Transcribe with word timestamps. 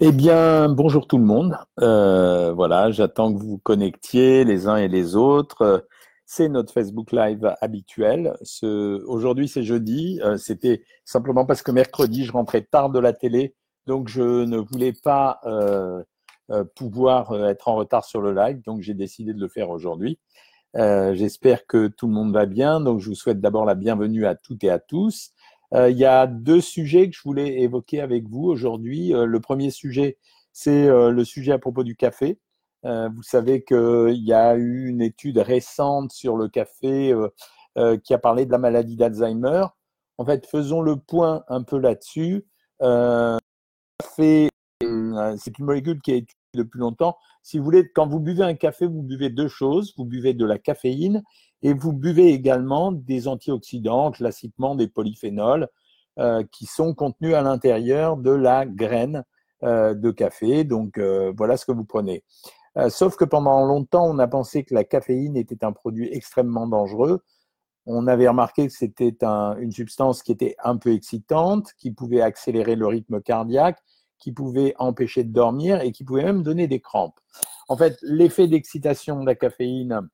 Eh 0.00 0.12
bien, 0.12 0.68
bonjour 0.68 1.08
tout 1.08 1.18
le 1.18 1.24
monde. 1.24 1.58
Euh, 1.80 2.52
voilà, 2.52 2.92
j'attends 2.92 3.34
que 3.34 3.38
vous 3.40 3.48
vous 3.48 3.58
connectiez 3.58 4.44
les 4.44 4.68
uns 4.68 4.76
et 4.76 4.86
les 4.86 5.16
autres. 5.16 5.88
C'est 6.24 6.48
notre 6.48 6.72
Facebook 6.72 7.10
Live 7.10 7.56
habituel. 7.60 8.36
Aujourd'hui, 8.62 9.48
c'est 9.48 9.64
jeudi. 9.64 10.20
Euh, 10.22 10.36
c'était 10.36 10.84
simplement 11.04 11.46
parce 11.46 11.62
que 11.62 11.72
mercredi, 11.72 12.24
je 12.24 12.30
rentrais 12.30 12.62
tard 12.62 12.90
de 12.90 13.00
la 13.00 13.12
télé, 13.12 13.56
donc 13.88 14.06
je 14.06 14.44
ne 14.44 14.58
voulais 14.58 14.92
pas 14.92 15.40
euh, 15.46 16.04
pouvoir 16.76 17.34
être 17.48 17.66
en 17.66 17.74
retard 17.74 18.04
sur 18.04 18.20
le 18.20 18.32
live, 18.32 18.62
donc 18.64 18.82
j'ai 18.82 18.94
décidé 18.94 19.34
de 19.34 19.40
le 19.40 19.48
faire 19.48 19.68
aujourd'hui. 19.68 20.20
J'espère 20.76 21.66
que 21.66 21.88
tout 21.88 22.06
le 22.06 22.12
monde 22.12 22.32
va 22.32 22.46
bien. 22.46 22.80
Donc, 22.80 23.00
je 23.00 23.08
vous 23.08 23.16
souhaite 23.16 23.40
d'abord 23.40 23.64
la 23.64 23.74
bienvenue 23.74 24.26
à 24.26 24.36
toutes 24.36 24.62
et 24.62 24.70
à 24.70 24.78
tous. 24.78 25.32
Euh, 25.74 25.90
il 25.90 25.98
y 25.98 26.04
a 26.04 26.26
deux 26.26 26.60
sujets 26.60 27.10
que 27.10 27.16
je 27.16 27.22
voulais 27.22 27.60
évoquer 27.60 28.00
avec 28.00 28.26
vous 28.28 28.44
aujourd'hui. 28.44 29.14
Euh, 29.14 29.26
le 29.26 29.40
premier 29.40 29.70
sujet, 29.70 30.18
c'est 30.52 30.88
euh, 30.88 31.10
le 31.10 31.24
sujet 31.24 31.52
à 31.52 31.58
propos 31.58 31.84
du 31.84 31.96
café. 31.96 32.38
vous 32.84 33.22
savez 33.22 33.64
qu'il 33.64 34.22
y 34.24 34.32
a 34.32 34.56
eu 34.56 34.88
une 34.88 35.02
étude 35.02 35.38
récente 35.38 36.12
sur 36.12 36.36
le 36.36 36.48
café 36.48 37.14
qui 38.04 38.14
a 38.14 38.18
parlé 38.18 38.46
de 38.46 38.52
la 38.52 38.58
maladie 38.58 38.96
d'Alzheimer. 38.96 39.66
En 40.18 40.24
fait, 40.24 40.46
faisons 40.46 40.80
le 40.80 40.96
point 40.96 41.44
un 41.48 41.62
peu 41.62 41.78
là-dessus. 41.78 42.46
c'est 44.16 44.48
une 44.80 45.64
molécule 45.64 46.00
qui 46.00 46.12
est 46.12 46.18
étudiée 46.18 46.34
depuis 46.54 46.78
longtemps. 46.78 47.16
Si 47.42 47.58
vous 47.58 47.64
voulez, 47.64 47.90
quand 47.94 48.08
vous 48.08 48.20
buvez 48.20 48.44
un 48.44 48.54
café, 48.54 48.86
vous 48.86 49.02
buvez 49.02 49.30
deux 49.30 49.48
choses. 49.48 49.94
Vous 49.96 50.04
buvez 50.04 50.34
de 50.34 50.46
la 50.46 50.58
caféine 50.58 51.22
et 51.62 51.72
vous 51.72 51.92
buvez 51.92 52.32
également 52.32 52.92
des 52.92 53.28
antioxydants, 53.28 54.10
classiquement 54.12 54.74
des 54.74 54.88
polyphénols, 54.88 55.68
euh, 56.18 56.42
qui 56.50 56.66
sont 56.66 56.94
contenus 56.94 57.34
à 57.34 57.42
l'intérieur 57.42 58.16
de 58.16 58.30
la 58.30 58.66
graine 58.66 59.24
euh, 59.62 59.94
de 59.94 60.10
café. 60.10 60.64
Donc 60.64 60.98
euh, 60.98 61.32
voilà 61.36 61.56
ce 61.56 61.64
que 61.64 61.72
vous 61.72 61.84
prenez. 61.84 62.24
Sauf 62.90 63.16
que 63.16 63.24
pendant 63.24 63.64
longtemps, 63.64 64.08
on 64.08 64.20
a 64.20 64.28
pensé 64.28 64.62
que 64.62 64.72
la 64.72 64.84
caféine 64.84 65.36
était 65.36 65.64
un 65.64 65.72
produit 65.72 66.10
extrêmement 66.12 66.68
dangereux. 66.68 67.24
On 67.86 68.06
avait 68.06 68.28
remarqué 68.28 68.68
que 68.68 68.72
c'était 68.72 69.24
un, 69.24 69.56
une 69.56 69.72
substance 69.72 70.22
qui 70.22 70.30
était 70.30 70.54
un 70.62 70.76
peu 70.76 70.92
excitante, 70.92 71.72
qui 71.76 71.90
pouvait 71.90 72.20
accélérer 72.20 72.76
le 72.76 72.86
rythme 72.86 73.20
cardiaque, 73.20 73.80
qui 74.20 74.30
pouvait 74.30 74.76
empêcher 74.78 75.24
de 75.24 75.32
dormir 75.32 75.80
et 75.80 75.90
qui 75.90 76.04
pouvait 76.04 76.22
même 76.22 76.44
donner 76.44 76.68
des 76.68 76.78
crampes. 76.78 77.18
En 77.68 77.76
fait, 77.76 77.98
l'effet 78.02 78.46
d'excitation 78.46 79.20
de 79.20 79.26
la 79.26 79.34
caféine 79.34 80.08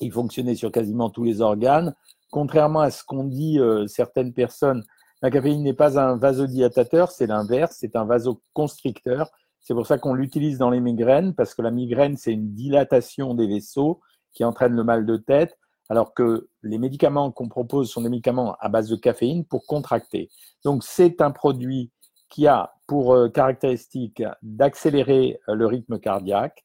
il 0.00 0.12
fonctionnait 0.12 0.54
sur 0.54 0.72
quasiment 0.72 1.10
tous 1.10 1.24
les 1.24 1.40
organes. 1.40 1.94
Contrairement 2.30 2.80
à 2.80 2.90
ce 2.90 3.04
qu'ont 3.04 3.24
dit 3.24 3.58
euh, 3.58 3.86
certaines 3.86 4.32
personnes, 4.32 4.84
la 5.22 5.30
caféine 5.30 5.62
n'est 5.62 5.72
pas 5.72 5.98
un 5.98 6.16
vasodilatateur, 6.16 7.10
c'est 7.10 7.26
l'inverse, 7.26 7.76
c'est 7.80 7.96
un 7.96 8.04
vasoconstricteur. 8.04 9.30
C'est 9.60 9.72
pour 9.72 9.86
ça 9.86 9.96
qu'on 9.96 10.14
l'utilise 10.14 10.58
dans 10.58 10.68
les 10.68 10.80
migraines, 10.80 11.34
parce 11.34 11.54
que 11.54 11.62
la 11.62 11.70
migraine, 11.70 12.16
c'est 12.16 12.32
une 12.32 12.52
dilatation 12.52 13.34
des 13.34 13.46
vaisseaux 13.46 14.00
qui 14.34 14.44
entraîne 14.44 14.74
le 14.74 14.84
mal 14.84 15.06
de 15.06 15.16
tête, 15.16 15.56
alors 15.88 16.12
que 16.12 16.48
les 16.62 16.78
médicaments 16.78 17.30
qu'on 17.30 17.48
propose 17.48 17.90
sont 17.90 18.02
des 18.02 18.08
médicaments 18.08 18.56
à 18.60 18.68
base 18.68 18.88
de 18.88 18.96
caféine 18.96 19.44
pour 19.44 19.66
contracter. 19.66 20.28
Donc 20.64 20.84
c'est 20.84 21.22
un 21.22 21.30
produit 21.30 21.90
qui 22.28 22.46
a 22.46 22.74
pour 22.86 23.14
euh, 23.14 23.28
caractéristique 23.28 24.22
d'accélérer 24.42 25.38
euh, 25.48 25.54
le 25.54 25.66
rythme 25.66 25.98
cardiaque, 25.98 26.64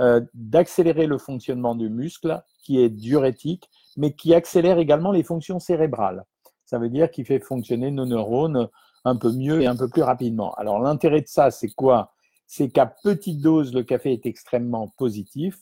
euh, 0.00 0.20
d'accélérer 0.34 1.06
le 1.06 1.18
fonctionnement 1.18 1.74
du 1.74 1.90
muscle, 1.90 2.42
qui 2.62 2.80
est 2.80 2.88
diurétique, 2.88 3.68
mais 3.96 4.12
qui 4.12 4.34
accélère 4.34 4.78
également 4.78 5.10
les 5.10 5.22
fonctions 5.22 5.58
cérébrales. 5.58 6.24
Ça 6.64 6.78
veut 6.78 6.90
dire 6.90 7.10
qu'il 7.10 7.24
fait 7.24 7.40
fonctionner 7.40 7.90
nos 7.90 8.06
neurones 8.06 8.68
un 9.04 9.16
peu 9.16 9.32
mieux 9.32 9.62
et 9.62 9.66
un 9.66 9.76
peu 9.76 9.88
plus 9.88 10.02
rapidement. 10.02 10.52
Alors 10.54 10.78
l'intérêt 10.80 11.22
de 11.22 11.28
ça, 11.28 11.50
c'est 11.50 11.70
quoi? 11.70 12.12
C'est 12.46 12.68
qu'à 12.68 12.86
petite 12.86 13.40
dose, 13.40 13.74
le 13.74 13.82
café 13.82 14.12
est 14.12 14.26
extrêmement 14.26 14.88
positif. 14.96 15.58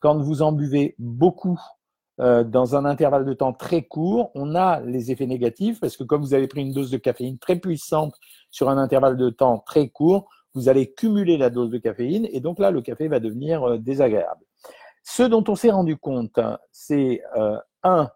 Quand 0.00 0.18
vous 0.18 0.42
en 0.42 0.52
buvez 0.52 0.94
beaucoup 0.98 1.58
euh, 2.20 2.44
dans 2.44 2.76
un 2.76 2.84
intervalle 2.84 3.24
de 3.24 3.34
temps 3.34 3.52
très 3.52 3.82
court, 3.82 4.32
on 4.34 4.54
a 4.54 4.80
les 4.80 5.10
effets 5.10 5.26
négatifs 5.26 5.80
parce 5.80 5.96
que 5.96 6.04
comme 6.04 6.22
vous 6.22 6.34
avez 6.34 6.48
pris 6.48 6.62
une 6.62 6.72
dose 6.72 6.90
de 6.90 6.98
caféine 6.98 7.38
très 7.38 7.56
puissante 7.56 8.14
sur 8.50 8.68
un 8.68 8.78
intervalle 8.78 9.16
de 9.16 9.30
temps 9.30 9.58
très 9.58 9.88
court, 9.88 10.28
vous 10.58 10.68
allez 10.68 10.92
cumuler 10.92 11.36
la 11.36 11.50
dose 11.50 11.70
de 11.70 11.78
caféine 11.78 12.26
et 12.32 12.40
donc 12.40 12.58
là, 12.58 12.72
le 12.72 12.82
café 12.82 13.06
va 13.06 13.20
devenir 13.20 13.62
euh, 13.62 13.78
désagréable. 13.78 14.44
Ce 15.04 15.22
dont 15.22 15.44
on 15.46 15.54
s'est 15.54 15.70
rendu 15.70 15.96
compte, 15.96 16.40
c'est 16.72 17.22
euh, 17.36 17.56
un, 17.84 18.10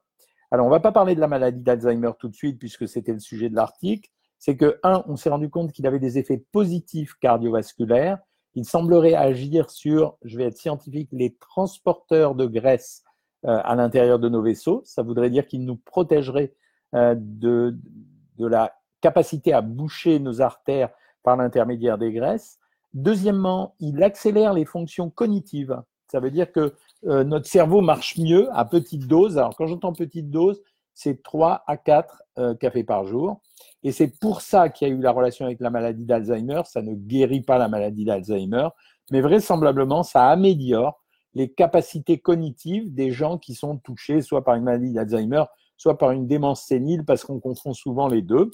alors 0.50 0.66
on 0.66 0.68
ne 0.68 0.74
va 0.74 0.80
pas 0.80 0.90
parler 0.90 1.14
de 1.14 1.20
la 1.20 1.28
maladie 1.28 1.60
d'Alzheimer 1.60 2.10
tout 2.18 2.28
de 2.28 2.34
suite 2.34 2.58
puisque 2.58 2.88
c'était 2.88 3.12
le 3.12 3.20
sujet 3.20 3.48
de 3.48 3.54
l'article, 3.54 4.10
c'est 4.40 4.56
que 4.56 4.80
un, 4.82 5.04
on 5.06 5.14
s'est 5.14 5.30
rendu 5.30 5.50
compte 5.50 5.70
qu'il 5.70 5.86
avait 5.86 6.00
des 6.00 6.18
effets 6.18 6.44
positifs 6.50 7.14
cardiovasculaires. 7.20 8.18
Il 8.54 8.64
semblerait 8.64 9.14
agir 9.14 9.70
sur, 9.70 10.18
je 10.24 10.36
vais 10.36 10.44
être 10.44 10.58
scientifique, 10.58 11.08
les 11.12 11.36
transporteurs 11.36 12.34
de 12.34 12.46
graisse 12.46 13.04
euh, 13.46 13.60
à 13.62 13.76
l'intérieur 13.76 14.18
de 14.18 14.28
nos 14.28 14.42
vaisseaux. 14.42 14.82
Ça 14.84 15.02
voudrait 15.02 15.30
dire 15.30 15.46
qu'il 15.46 15.64
nous 15.64 15.76
protégerait 15.76 16.54
de 16.92 17.74
la 18.38 18.74
capacité 19.00 19.54
à 19.54 19.62
boucher 19.62 20.18
nos 20.18 20.42
artères 20.42 20.90
par 21.22 21.36
l'intermédiaire 21.36 21.98
des 21.98 22.12
graisses. 22.12 22.58
Deuxièmement, 22.94 23.74
il 23.80 24.02
accélère 24.02 24.52
les 24.52 24.64
fonctions 24.64 25.10
cognitives. 25.10 25.80
Ça 26.08 26.20
veut 26.20 26.30
dire 26.30 26.52
que 26.52 26.74
euh, 27.06 27.24
notre 27.24 27.46
cerveau 27.46 27.80
marche 27.80 28.18
mieux 28.18 28.48
à 28.52 28.64
petite 28.64 29.06
dose. 29.06 29.38
Alors, 29.38 29.56
quand 29.56 29.66
j'entends 29.66 29.92
petite 29.92 30.30
dose, 30.30 30.60
c'est 30.94 31.22
3 31.22 31.64
à 31.66 31.76
4 31.76 32.22
euh, 32.38 32.54
cafés 32.54 32.84
par 32.84 33.04
jour. 33.04 33.40
Et 33.82 33.92
c'est 33.92 34.18
pour 34.20 34.42
ça 34.42 34.68
qu'il 34.68 34.88
y 34.88 34.90
a 34.90 34.94
eu 34.94 35.00
la 35.00 35.10
relation 35.10 35.46
avec 35.46 35.60
la 35.60 35.70
maladie 35.70 36.04
d'Alzheimer. 36.04 36.62
Ça 36.66 36.82
ne 36.82 36.94
guérit 36.94 37.40
pas 37.40 37.58
la 37.58 37.68
maladie 37.68 38.04
d'Alzheimer, 38.04 38.68
mais 39.10 39.20
vraisemblablement, 39.20 40.02
ça 40.02 40.28
améliore 40.28 41.02
les 41.34 41.50
capacités 41.50 42.18
cognitives 42.18 42.92
des 42.92 43.10
gens 43.10 43.38
qui 43.38 43.54
sont 43.54 43.78
touchés 43.78 44.20
soit 44.20 44.44
par 44.44 44.54
une 44.54 44.64
maladie 44.64 44.92
d'Alzheimer, 44.92 45.44
soit 45.76 45.96
par 45.96 46.10
une 46.10 46.26
démence 46.26 46.62
sénile, 46.62 47.04
parce 47.04 47.24
qu'on 47.24 47.40
confond 47.40 47.72
souvent 47.72 48.06
les 48.06 48.22
deux. 48.22 48.50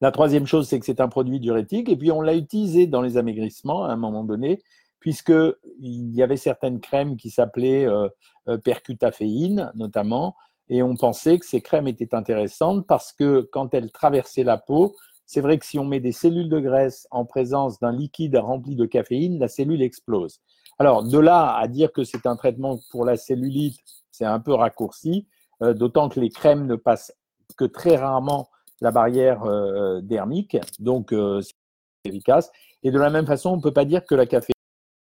La 0.00 0.10
troisième 0.10 0.46
chose, 0.46 0.68
c'est 0.68 0.78
que 0.78 0.86
c'est 0.86 1.00
un 1.00 1.08
produit 1.08 1.40
diurétique. 1.40 1.88
Et 1.88 1.96
puis, 1.96 2.10
on 2.10 2.20
l'a 2.20 2.34
utilisé 2.34 2.86
dans 2.86 3.00
les 3.00 3.16
amaigrissements 3.16 3.84
à 3.84 3.92
un 3.92 3.96
moment 3.96 4.24
donné, 4.24 4.60
puisqu'il 5.00 6.14
y 6.14 6.22
avait 6.22 6.36
certaines 6.36 6.80
crèmes 6.80 7.16
qui 7.16 7.30
s'appelaient 7.30 7.86
euh, 7.86 8.08
euh, 8.48 8.58
percutaféine, 8.58 9.70
notamment. 9.74 10.36
Et 10.68 10.82
on 10.82 10.96
pensait 10.96 11.38
que 11.38 11.46
ces 11.46 11.60
crèmes 11.60 11.88
étaient 11.88 12.14
intéressantes 12.14 12.86
parce 12.86 13.12
que 13.12 13.48
quand 13.52 13.74
elles 13.74 13.92
traversaient 13.92 14.44
la 14.44 14.56
peau, 14.56 14.94
c'est 15.26 15.40
vrai 15.40 15.58
que 15.58 15.66
si 15.66 15.78
on 15.78 15.84
met 15.84 16.00
des 16.00 16.12
cellules 16.12 16.48
de 16.48 16.60
graisse 16.60 17.06
en 17.10 17.24
présence 17.24 17.78
d'un 17.80 17.92
liquide 17.92 18.36
rempli 18.36 18.76
de 18.76 18.86
caféine, 18.86 19.38
la 19.38 19.48
cellule 19.48 19.82
explose. 19.82 20.40
Alors, 20.78 21.04
de 21.04 21.18
là 21.18 21.54
à 21.56 21.68
dire 21.68 21.92
que 21.92 22.04
c'est 22.04 22.26
un 22.26 22.36
traitement 22.36 22.78
pour 22.90 23.04
la 23.04 23.16
cellulite, 23.16 23.78
c'est 24.10 24.24
un 24.24 24.40
peu 24.40 24.52
raccourci, 24.52 25.26
euh, 25.62 25.72
d'autant 25.72 26.08
que 26.08 26.20
les 26.20 26.30
crèmes 26.30 26.66
ne 26.66 26.76
passent 26.76 27.12
que 27.56 27.64
très 27.64 27.96
rarement 27.96 28.48
la 28.80 28.90
barrière 28.90 29.44
euh, 29.44 30.00
dermique, 30.00 30.56
donc 30.78 31.12
euh, 31.12 31.40
c'est 31.40 32.10
efficace. 32.10 32.50
Et 32.82 32.90
de 32.90 32.98
la 32.98 33.10
même 33.10 33.26
façon, 33.26 33.50
on 33.50 33.56
ne 33.56 33.62
peut 33.62 33.72
pas 33.72 33.84
dire 33.84 34.04
que 34.04 34.14
la 34.14 34.26
caféine 34.26 34.54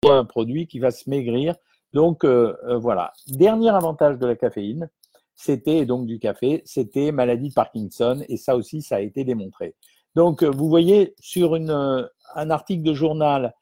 est 0.06 0.09
un 0.09 0.25
produit 0.25 0.68
qui 0.68 0.79
va 0.79 0.91
se 0.91 1.09
maigrir. 1.09 1.56
Donc 1.94 2.24
euh, 2.24 2.56
voilà. 2.78 3.13
Dernier 3.28 3.69
avantage 3.69 4.18
de 4.18 4.28
la 4.28 4.35
caféine, 4.35 4.90
c'était 5.35 5.85
donc 5.85 6.06
du 6.06 6.19
café, 6.19 6.62
c'était 6.66 7.12
maladie 7.12 7.50
de 7.50 7.53
Parkinson, 7.53 8.24
et 8.28 8.38
ça 8.38 8.56
aussi, 8.56 8.81
ça 8.81 8.97
a 8.97 9.00
été 9.00 9.24
démontré. 9.24 9.75
Donc 10.16 10.44
vous 10.44 10.69
voyez 10.69 11.16
sur 11.19 11.56
un 11.56 12.50
article 12.50 12.84
de 12.84 12.94
journal 12.94 13.53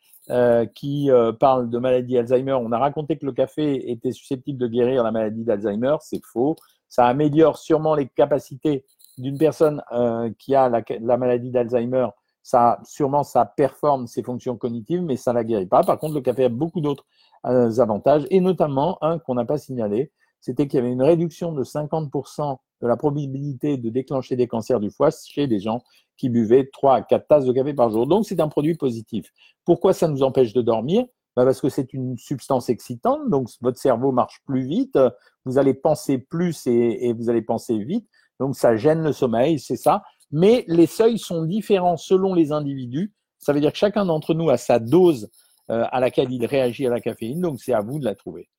qui 0.76 1.10
parle 1.40 1.70
de 1.70 1.78
maladie 1.78 2.18
Alzheimer, 2.18 2.54
on 2.54 2.74
a 2.74 2.78
raconté 2.78 3.18
que 3.18 3.26
le 3.26 3.32
café 3.32 3.90
était 3.90 4.12
susceptible 4.12 4.60
de 4.60 4.68
guérir 4.68 5.04
la 5.04 5.12
maladie 5.12 5.44
d'Alzheimer, 5.44 5.96
c'est 6.02 6.24
faux. 6.26 6.56
Ça 6.90 7.06
améliore 7.06 7.58
sûrement 7.58 7.96
les 7.96 8.08
capacités 8.08 8.86
d'une 9.18 9.38
personne 9.38 9.84
euh, 9.92 10.32
qui 10.40 10.56
a 10.56 10.70
la, 10.70 11.18
maladie 11.18 11.52
d'Alzheimer, 11.52 12.08
ça 12.44 12.80
sûrement 12.84 13.24
ça 13.24 13.46
performe 13.46 14.08
ses 14.08 14.24
fonctions 14.24 14.58
cognitives, 14.58 15.02
mais 15.02 15.16
ça 15.16 15.34
la 15.34 15.44
guérit 15.44 15.68
pas. 15.68 15.84
Par 15.84 16.00
contre, 16.00 16.16
le 16.16 16.22
café 16.22 16.46
a 16.46 16.50
beaucoup 16.50 16.82
d'autres 16.82 17.06
euh, 17.46 17.80
avantages, 17.80 18.26
et 18.30 18.40
notamment 18.40 18.98
un 19.02 19.20
qu'on 19.20 19.36
n'a 19.36 19.46
pas 19.46 19.58
signalé, 19.58 20.12
c'était 20.40 20.68
qu'il 20.68 20.78
y 20.78 20.82
avait 20.82 20.92
une 20.92 21.04
réduction 21.04 21.52
de 21.52 21.64
50% 21.64 22.58
de 22.82 22.88
la 22.88 22.98
probabilité 22.98 23.78
de 23.78 23.90
déclencher 23.90 24.36
des 24.36 24.48
cancers 24.48 24.80
du 24.80 24.90
foie 24.90 25.10
chez 25.12 25.48
des 25.48 25.60
gens 25.60 25.84
qui 26.18 26.30
buvaient 26.30 26.70
3 26.74 26.96
à 26.96 27.02
4 27.02 27.28
tasses 27.28 27.46
de 27.46 27.54
café 27.54 27.74
par 27.74 27.92
jour. 27.92 28.08
Donc, 28.08 28.26
c'est 28.26 28.40
un 28.40 28.48
produit 28.48 28.76
positif. 28.76 29.32
Pourquoi 29.66 29.94
ça 29.94 30.08
nous 30.08 30.24
empêche 30.24 30.54
de 30.54 30.62
dormir? 30.62 31.06
Bah 31.36 31.46
Parce 31.46 31.62
que 31.62 31.70
c'est 31.70 31.94
une 31.94 32.18
substance 32.18 32.70
excitante, 32.70 33.30
donc 33.30 33.48
votre 33.62 33.78
cerveau 33.78 34.12
marche 34.12 34.42
plus 34.46 34.66
vite, 34.66 35.00
vous 35.46 35.58
allez 35.58 35.74
penser 35.74 36.18
plus 36.18 36.68
et 36.68 37.14
vous 37.14 37.30
allez 37.30 37.42
penser 37.42 37.78
vite. 37.78 38.10
Donc 38.42 38.56
ça 38.56 38.76
gêne 38.76 39.04
le 39.04 39.14
sommeil, 39.14 39.60
c'est 39.60 39.76
ça. 39.76 40.02
Mais 40.32 40.66
les 40.68 40.88
seuils 40.88 41.20
sont 41.20 41.44
différents 41.44 41.96
selon 41.96 42.34
les 42.34 42.52
individus. 42.52 43.14
Ça 43.38 43.54
veut 43.54 43.60
dire 43.60 43.72
que 43.72 43.78
chacun 43.78 44.04
d'entre 44.04 44.34
nous 44.34 44.50
a 44.50 44.58
sa 44.58 44.80
dose 44.80 45.30
euh, 45.70 45.86
à 45.92 46.00
laquelle 46.00 46.32
il 46.32 46.44
réagit 46.48 46.88
à 46.88 46.90
la 46.90 47.00
caféine. 47.00 47.40
Donc 47.40 47.62
c'est 47.62 47.74
à 47.74 47.82
vous 47.82 48.00
de 48.00 48.06
la 48.06 48.16
trouver. 48.16 48.50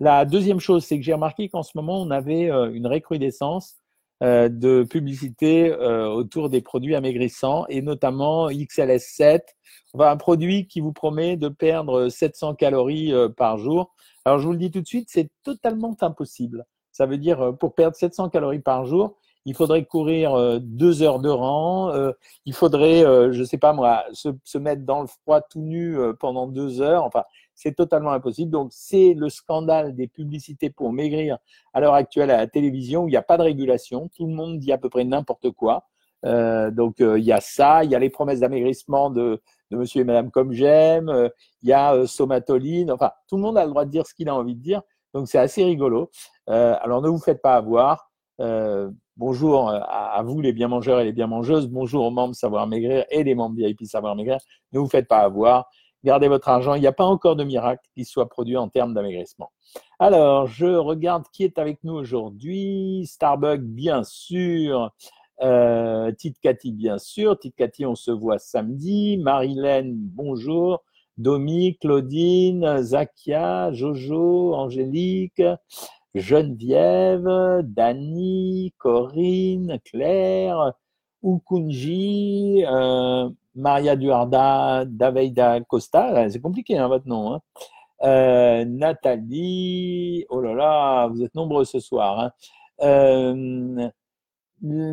La 0.00 0.24
deuxième 0.24 0.58
chose, 0.58 0.84
c'est 0.84 0.98
que 0.98 1.04
j'ai 1.04 1.12
remarqué 1.12 1.48
qu'en 1.48 1.62
ce 1.62 1.70
moment, 1.76 2.00
on 2.02 2.10
avait 2.10 2.50
euh, 2.50 2.72
une 2.72 2.88
recrudescence 2.88 3.76
euh, 4.24 4.48
de 4.48 4.82
publicité 4.82 5.72
autour 5.72 6.48
des 6.48 6.60
produits 6.60 6.96
amaigrissants 6.96 7.64
et 7.68 7.80
notamment 7.80 8.48
XLS7. 8.48 9.42
un 10.00 10.16
produit 10.16 10.66
qui 10.66 10.80
vous 10.80 10.92
promet 10.92 11.36
de 11.36 11.48
perdre 11.48 12.08
700 12.08 12.56
calories 12.56 13.12
par 13.36 13.56
jour. 13.56 13.94
Alors, 14.24 14.40
je 14.40 14.46
vous 14.46 14.52
le 14.52 14.58
dis 14.58 14.72
tout 14.72 14.80
de 14.80 14.86
suite, 14.86 15.10
c'est 15.12 15.30
totalement 15.44 15.96
impossible. 16.00 16.64
Ça 16.90 17.06
veut 17.06 17.18
dire, 17.18 17.56
pour 17.60 17.76
perdre 17.76 17.94
700 17.94 18.30
calories 18.30 18.58
par 18.58 18.84
jour, 18.84 19.16
il 19.48 19.54
faudrait 19.54 19.84
courir 19.84 20.60
deux 20.60 21.02
heures 21.02 21.20
de 21.20 21.30
rang, 21.30 21.92
il 22.44 22.52
faudrait, 22.52 23.00
je 23.32 23.38
ne 23.38 23.44
sais 23.44 23.58
pas 23.58 23.72
moi, 23.72 24.04
se, 24.12 24.58
mettre 24.58 24.84
dans 24.84 25.00
le 25.00 25.06
froid 25.06 25.40
tout 25.40 25.60
nu 25.60 25.96
pendant 26.20 26.46
deux 26.46 26.80
heures. 26.82 27.04
Enfin, 27.04 27.24
c'est 27.58 27.74
totalement 27.74 28.12
impossible. 28.12 28.52
Donc, 28.52 28.68
c'est 28.72 29.14
le 29.14 29.28
scandale 29.28 29.96
des 29.96 30.06
publicités 30.06 30.70
pour 30.70 30.92
maigrir 30.92 31.38
à 31.74 31.80
l'heure 31.80 31.94
actuelle 31.94 32.30
à 32.30 32.36
la 32.36 32.46
télévision 32.46 33.02
où 33.02 33.08
il 33.08 33.10
n'y 33.10 33.16
a 33.16 33.22
pas 33.22 33.36
de 33.36 33.42
régulation. 33.42 34.08
Tout 34.16 34.26
le 34.26 34.32
monde 34.32 34.58
dit 34.58 34.70
à 34.70 34.78
peu 34.78 34.88
près 34.88 35.04
n'importe 35.04 35.50
quoi. 35.50 35.84
Euh, 36.24 36.70
donc, 36.70 37.00
euh, 37.00 37.18
il 37.18 37.24
y 37.24 37.32
a 37.32 37.40
ça, 37.40 37.82
il 37.84 37.90
y 37.90 37.94
a 37.96 37.98
les 37.98 38.10
promesses 38.10 38.40
d'amaigrissement 38.40 39.10
de, 39.10 39.40
monsieur 39.70 40.02
et 40.02 40.04
madame 40.04 40.30
comme 40.30 40.52
j'aime, 40.52 41.08
euh, 41.08 41.28
il 41.62 41.68
y 41.68 41.72
a 41.72 42.06
somatoline. 42.06 42.92
Enfin, 42.92 43.10
tout 43.28 43.36
le 43.36 43.42
monde 43.42 43.58
a 43.58 43.64
le 43.64 43.70
droit 43.70 43.84
de 43.84 43.90
dire 43.90 44.06
ce 44.06 44.14
qu'il 44.14 44.28
a 44.28 44.34
envie 44.34 44.54
de 44.54 44.62
dire. 44.62 44.82
Donc, 45.12 45.28
c'est 45.28 45.38
assez 45.38 45.64
rigolo. 45.64 46.10
alors, 46.46 47.02
ne 47.02 47.08
vous 47.08 47.18
faites 47.18 47.42
pas 47.42 47.56
avoir. 47.56 48.10
Bonjour 49.18 49.68
à, 49.70 50.22
vous, 50.22 50.40
les 50.40 50.52
bien 50.52 50.68
mangeurs 50.68 51.00
et 51.00 51.04
les 51.04 51.12
bien 51.12 51.26
mangeuses. 51.26 51.68
Bonjour 51.68 52.06
aux 52.06 52.10
membres 52.10 52.34
Savoir 52.34 52.66
Maigrir 52.66 53.04
et 53.10 53.22
les 53.22 53.34
membres 53.34 53.56
VIP 53.56 53.84
Savoir 53.84 54.16
Maigrir. 54.16 54.38
Ne 54.72 54.78
vous 54.78 54.88
faites 54.88 55.08
pas 55.08 55.18
avoir 55.18 55.68
gardez 56.04 56.28
votre 56.28 56.48
argent. 56.48 56.74
Il 56.74 56.80
n'y 56.80 56.86
a 56.86 56.92
pas 56.92 57.04
encore 57.04 57.36
de 57.36 57.44
miracle 57.44 57.82
qui 57.94 58.04
soit 58.04 58.28
produit 58.28 58.56
en 58.56 58.68
termes 58.68 58.94
d'amaigrissement. 58.94 59.50
Alors, 59.98 60.46
je 60.46 60.66
regarde 60.66 61.24
qui 61.32 61.44
est 61.44 61.58
avec 61.58 61.82
nous 61.84 61.94
aujourd'hui. 61.94 63.04
Starbucks, 63.06 63.62
bien 63.62 64.04
sûr. 64.04 64.90
Euh, 65.42 66.10
Tite 66.12 66.38
Cathy, 66.40 66.72
bien 66.72 66.98
sûr. 66.98 67.38
Tite 67.38 67.54
Cathy, 67.56 67.86
on 67.86 67.94
se 67.94 68.10
voit 68.10 68.38
samedi. 68.38 69.18
Marilène, 69.18 69.92
bonjour. 69.94 70.82
Domi, 71.16 71.76
Claudine, 71.78 72.80
Zakia, 72.80 73.72
Jojo, 73.72 74.54
Angélique, 74.54 75.42
Geneviève, 76.14 77.62
Dani, 77.62 78.74
Corinne, 78.78 79.78
Claire, 79.84 80.72
Ukunji, 81.22 82.64
euh, 82.66 83.28
Maria 83.54 83.96
Duarda, 83.96 84.84
Daveida 84.86 85.60
Costa, 85.62 86.30
c'est 86.30 86.40
compliqué 86.40 86.78
hein, 86.78 86.88
votre 86.88 87.08
nom. 87.08 87.34
Hein. 87.34 87.40
Euh, 88.02 88.64
Nathalie, 88.64 90.24
oh 90.30 90.40
là 90.40 90.54
là, 90.54 91.06
vous 91.08 91.22
êtes 91.22 91.34
nombreux 91.34 91.64
ce 91.64 91.80
soir. 91.80 92.20
Hein. 92.20 92.32
Euh, 92.82 93.88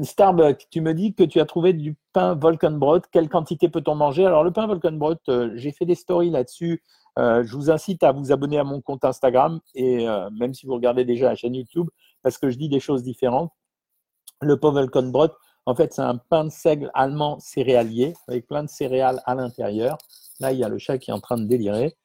Starbucks, 0.03 0.67
tu 0.69 0.81
me 0.81 0.93
dis 0.93 1.13
que 1.13 1.23
tu 1.23 1.39
as 1.39 1.45
trouvé 1.45 1.73
du 1.73 1.95
pain 2.13 2.35
Volkenbrot. 2.35 3.01
Quelle 3.11 3.29
quantité 3.29 3.69
peut-on 3.69 3.95
manger? 3.95 4.25
Alors, 4.25 4.43
le 4.43 4.51
pain 4.51 4.67
Volkenbrot, 4.67 5.15
euh, 5.29 5.51
j'ai 5.55 5.71
fait 5.71 5.85
des 5.85 5.95
stories 5.95 6.29
là-dessus. 6.29 6.83
Je 7.17 7.55
vous 7.55 7.71
incite 7.71 8.03
à 8.03 8.11
vous 8.11 8.31
abonner 8.31 8.59
à 8.59 8.63
mon 8.63 8.81
compte 8.81 9.05
Instagram 9.05 9.59
et 9.73 10.05
même 10.37 10.53
si 10.53 10.65
vous 10.65 10.73
regardez 10.73 11.05
déjà 11.05 11.27
la 11.29 11.35
chaîne 11.35 11.55
YouTube, 11.55 11.89
parce 12.21 12.37
que 12.37 12.49
je 12.49 12.57
dis 12.57 12.69
des 12.69 12.79
choses 12.79 13.03
différentes. 13.03 13.51
Le 14.41 14.59
pain 14.59 14.71
Volkenbrot, 14.71 15.29
en 15.65 15.75
fait, 15.75 15.93
c'est 15.93 16.01
un 16.01 16.17
pain 16.17 16.45
de 16.45 16.49
seigle 16.49 16.91
allemand 16.93 17.39
céréalier 17.39 18.13
avec 18.27 18.47
plein 18.47 18.63
de 18.63 18.69
céréales 18.69 19.21
à 19.25 19.33
l'intérieur. 19.35 19.97
Là, 20.39 20.51
il 20.51 20.59
y 20.59 20.63
a 20.63 20.69
le 20.69 20.77
chat 20.77 20.97
qui 20.97 21.11
est 21.11 21.13
en 21.13 21.21
train 21.21 21.37
de 21.37 21.45
délirer. 21.45 21.95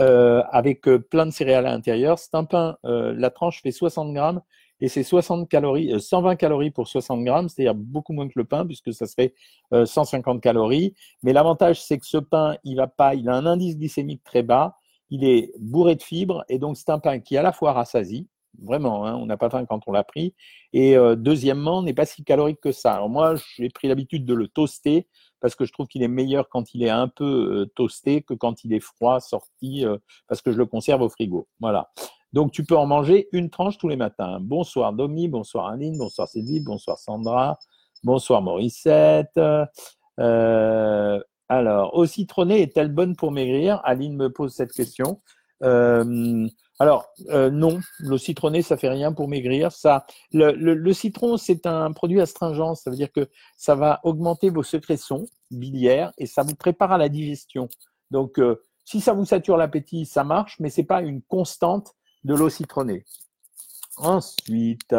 Euh, 0.00 0.44
avec 0.52 0.86
euh, 0.86 1.00
plein 1.00 1.26
de 1.26 1.32
céréales 1.32 1.66
à 1.66 1.72
l'intérieur. 1.72 2.20
C'est 2.20 2.34
un 2.36 2.44
pain, 2.44 2.76
euh, 2.84 3.12
la 3.16 3.30
tranche 3.30 3.62
fait 3.62 3.72
60 3.72 4.14
grammes 4.14 4.40
et 4.80 4.88
c'est 4.88 5.02
60 5.02 5.48
calories, 5.48 6.00
120 6.00 6.36
calories 6.36 6.70
pour 6.70 6.88
60 6.88 7.24
grammes, 7.24 7.48
c'est-à-dire 7.48 7.74
beaucoup 7.74 8.12
moins 8.12 8.28
que 8.28 8.34
le 8.36 8.44
pain 8.44 8.66
puisque 8.66 8.92
ça 8.92 9.06
serait 9.06 9.34
150 9.72 10.40
calories. 10.40 10.94
Mais 11.22 11.32
l'avantage, 11.32 11.82
c'est 11.82 11.98
que 11.98 12.06
ce 12.06 12.18
pain, 12.18 12.56
il 12.64 12.76
va 12.76 12.86
pas, 12.86 13.14
il 13.14 13.28
a 13.28 13.34
un 13.34 13.46
indice 13.46 13.76
glycémique 13.76 14.22
très 14.24 14.42
bas, 14.42 14.76
il 15.10 15.24
est 15.24 15.52
bourré 15.58 15.96
de 15.96 16.02
fibres 16.02 16.44
et 16.48 16.58
donc 16.58 16.76
c'est 16.76 16.90
un 16.90 16.98
pain 16.98 17.18
qui 17.18 17.36
à 17.36 17.42
la 17.42 17.52
fois 17.52 17.72
rassasie, 17.72 18.28
Vraiment, 18.60 19.06
hein, 19.06 19.14
on 19.14 19.26
n'a 19.26 19.36
pas 19.36 19.50
faim 19.50 19.64
quand 19.66 19.82
on 19.86 19.92
l'a 19.92 20.02
pris. 20.02 20.34
Et 20.72 20.96
euh, 20.96 21.14
deuxièmement, 21.14 21.82
n'est 21.82 21.94
pas 21.94 22.06
si 22.06 22.24
calorique 22.24 22.60
que 22.60 22.72
ça. 22.72 22.94
Alors 22.94 23.08
moi, 23.08 23.34
j'ai 23.56 23.68
pris 23.68 23.88
l'habitude 23.88 24.24
de 24.24 24.34
le 24.34 24.48
toaster 24.48 25.06
parce 25.40 25.54
que 25.54 25.64
je 25.64 25.72
trouve 25.72 25.86
qu'il 25.86 26.02
est 26.02 26.08
meilleur 26.08 26.48
quand 26.48 26.74
il 26.74 26.82
est 26.82 26.90
un 26.90 27.08
peu 27.08 27.24
euh, 27.24 27.66
toasté 27.76 28.22
que 28.22 28.34
quand 28.34 28.64
il 28.64 28.72
est 28.72 28.80
froid, 28.80 29.20
sorti, 29.20 29.84
euh, 29.84 29.96
parce 30.26 30.42
que 30.42 30.50
je 30.50 30.58
le 30.58 30.66
conserve 30.66 31.02
au 31.02 31.08
frigo. 31.08 31.46
Voilà. 31.60 31.90
Donc 32.32 32.52
tu 32.52 32.64
peux 32.64 32.76
en 32.76 32.86
manger 32.86 33.28
une 33.32 33.50
tranche 33.50 33.78
tous 33.78 33.88
les 33.88 33.96
matins. 33.96 34.38
Bonsoir 34.40 34.92
Domi, 34.92 35.28
bonsoir 35.28 35.66
Aline, 35.68 35.96
bonsoir 35.98 36.28
Sylvie, 36.28 36.60
bonsoir 36.60 36.98
Sandra, 36.98 37.58
bonsoir 38.02 38.42
Morissette. 38.42 39.38
alors, 40.16 41.94
au 41.94 42.06
citronné 42.06 42.62
est-elle 42.62 42.92
bonne 42.92 43.16
pour 43.16 43.32
maigrir? 43.32 43.80
Aline 43.84 44.16
me 44.16 44.30
pose 44.30 44.52
cette 44.52 44.72
question. 44.72 45.20
Alors 46.80 47.12
euh, 47.30 47.50
non, 47.50 47.80
le 47.98 48.18
citronné 48.18 48.62
ça 48.62 48.76
fait 48.76 48.88
rien 48.88 49.12
pour 49.12 49.28
maigrir. 49.28 49.72
Ça, 49.72 50.06
le, 50.32 50.92
citron 50.92 51.36
c'est 51.36 51.66
un 51.66 51.92
produit 51.92 52.20
astringent, 52.20 52.74
ça 52.76 52.90
veut 52.90 52.96
dire 52.96 53.10
que 53.12 53.28
ça 53.56 53.74
va 53.74 54.00
augmenter 54.04 54.50
vos 54.50 54.62
sécrétions 54.62 55.26
biliaires 55.50 56.12
et 56.18 56.26
ça 56.26 56.42
vous 56.42 56.54
prépare 56.54 56.92
à 56.92 56.98
la 56.98 57.08
digestion. 57.08 57.68
Donc 58.12 58.38
euh, 58.38 58.62
si 58.84 59.00
ça 59.00 59.12
vous 59.12 59.24
sature 59.24 59.56
l'appétit, 59.56 60.06
ça 60.06 60.22
marche, 60.22 60.56
mais 60.60 60.70
c'est 60.70 60.84
pas 60.84 61.02
une 61.02 61.20
constante 61.22 61.94
de 62.28 62.34
l'eau 62.34 62.50
citronnée. 62.50 63.04
Ensuite, 63.96 64.94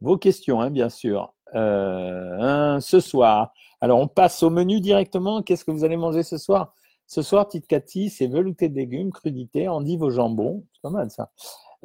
vos 0.00 0.18
questions, 0.18 0.60
hein, 0.60 0.70
bien 0.70 0.90
sûr. 0.90 1.32
Euh, 1.54 2.80
ce 2.80 2.98
soir. 2.98 3.52
Alors 3.80 4.00
on 4.00 4.08
passe 4.08 4.42
au 4.42 4.50
menu 4.50 4.80
directement. 4.80 5.42
Qu'est-ce 5.42 5.64
que 5.64 5.70
vous 5.70 5.84
allez 5.84 5.96
manger 5.96 6.24
ce 6.24 6.36
soir? 6.36 6.74
Ce 7.06 7.22
soir, 7.22 7.46
petite 7.46 7.68
Cathy, 7.68 8.10
c'est 8.10 8.26
velouté 8.26 8.68
de 8.68 8.74
légumes, 8.74 9.12
crudité, 9.12 9.68
endive 9.68 10.02
au 10.02 10.10
jambon, 10.10 10.64
c'est 10.72 10.82
pas 10.82 10.90
mal 10.90 11.10
ça. 11.10 11.30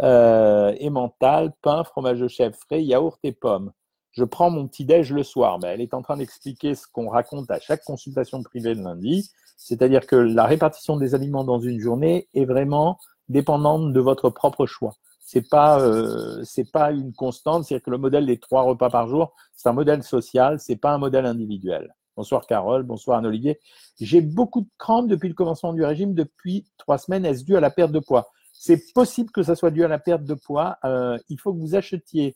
Euh, 0.02 0.74
emmental, 0.82 1.52
pain, 1.62 1.84
fromage 1.84 2.20
de 2.20 2.28
chèvre 2.28 2.56
frais, 2.56 2.84
yaourt 2.84 3.20
et 3.24 3.34
pommes. 3.34 3.72
Je 4.12 4.24
prends 4.24 4.50
mon 4.50 4.68
petit 4.68 4.86
déj 4.86 5.12
le 5.12 5.24
soir. 5.24 5.60
Mais 5.60 5.68
elle 5.68 5.82
est 5.82 5.94
en 5.94 6.02
train 6.02 6.18
d'expliquer 6.18 6.74
ce 6.74 6.88
qu'on 6.92 7.10
raconte 7.10 7.52
à 7.52 7.60
chaque 7.60 7.84
consultation 7.84 8.42
privée 8.42 8.74
le 8.74 8.82
lundi, 8.82 9.30
c'est-à-dire 9.56 10.08
que 10.08 10.16
la 10.16 10.46
répartition 10.46 10.98
des 10.98 11.14
aliments 11.14 11.44
dans 11.44 11.60
une 11.60 11.80
journée 11.80 12.28
est 12.34 12.46
vraiment 12.46 12.98
dépendante 13.30 13.94
de 13.94 14.00
votre 14.00 14.30
propre 14.30 14.66
choix. 14.66 14.96
C'est 15.22 15.48
pas 15.48 15.80
euh, 15.80 16.44
c'est 16.44 16.72
pas 16.72 16.92
une 16.92 17.14
constante, 17.14 17.64
c'est-à-dire 17.64 17.86
que 17.86 17.92
le 17.92 18.00
modèle 18.00 18.26
des 18.26 18.40
trois 18.40 18.64
repas 18.64 18.90
par 18.90 19.08
jour, 19.08 19.34
c'est 19.56 19.70
un 19.70 19.74
modèle 19.74 20.04
social, 20.04 20.60
c'est 20.60 20.76
pas 20.76 20.92
un 20.92 20.98
modèle 20.98 21.26
individuel. 21.26 21.94
Bonsoir 22.18 22.48
Carole, 22.48 22.84
bonsoir 22.84 23.20
Anne-Olivier. 23.20 23.60
J'ai 24.02 24.22
beaucoup 24.22 24.62
de 24.62 24.70
crampes 24.78 25.08
depuis 25.08 25.30
le 25.30 25.36
commencement 25.36 25.72
du 25.72 25.86
régime, 25.86 26.14
depuis 26.14 26.66
trois 26.78 26.98
semaines. 26.98 27.26
Est-ce 27.26 27.45
dû 27.45 27.56
à 27.56 27.62
la 27.62 27.69
perte 27.69 27.92
de 27.92 28.00
poids? 28.00 28.30
C'est 28.52 28.92
possible 28.94 29.31
que 29.31 29.44
ça 29.44 29.56
soit 29.56 29.71
dû 29.71 29.86
à 29.86 29.88
la 29.88 30.00
perte 30.00 30.24
de 30.26 30.33
poids. 30.33 30.78
Euh, 30.83 31.18
il 31.30 31.40
faut 31.40 31.54
que 31.54 31.59
vous 31.59 31.76
achetiez. 31.76 32.36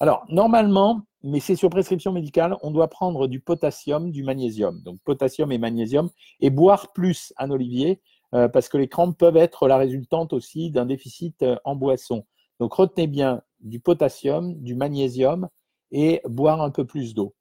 Alors, 0.00 0.24
normalement, 0.28 1.02
mais 1.22 1.40
c'est 1.40 1.54
sur 1.54 1.70
prescription 1.70 2.12
médicale, 2.12 2.56
on 2.62 2.72
doit 2.72 2.88
prendre 2.88 3.28
du 3.28 3.40
potassium, 3.40 4.10
du 4.10 4.24
magnésium. 4.24 4.80
Donc, 4.82 4.98
potassium 5.04 5.52
et 5.52 5.58
magnésium, 5.58 6.10
et 6.40 6.50
boire 6.50 6.92
plus, 6.92 7.32
Anne-Olivier, 7.36 8.02
euh, 8.34 8.48
parce 8.48 8.68
que 8.68 8.78
les 8.78 8.88
crampes 8.88 9.18
peuvent 9.18 9.36
être 9.36 9.68
la 9.68 9.76
résultante 9.76 10.32
aussi 10.32 10.70
d'un 10.70 10.86
déficit 10.86 11.42
euh, 11.42 11.56
en 11.64 11.76
boisson. 11.76 12.24
Donc, 12.60 12.72
retenez 12.72 13.06
bien 13.06 13.42
du 13.60 13.78
potassium, 13.80 14.54
du 14.54 14.74
magnésium 14.74 15.48
et 15.90 16.22
boire 16.24 16.62
un 16.62 16.70
peu 16.70 16.86
plus 16.86 17.14
d'eau. 17.14 17.34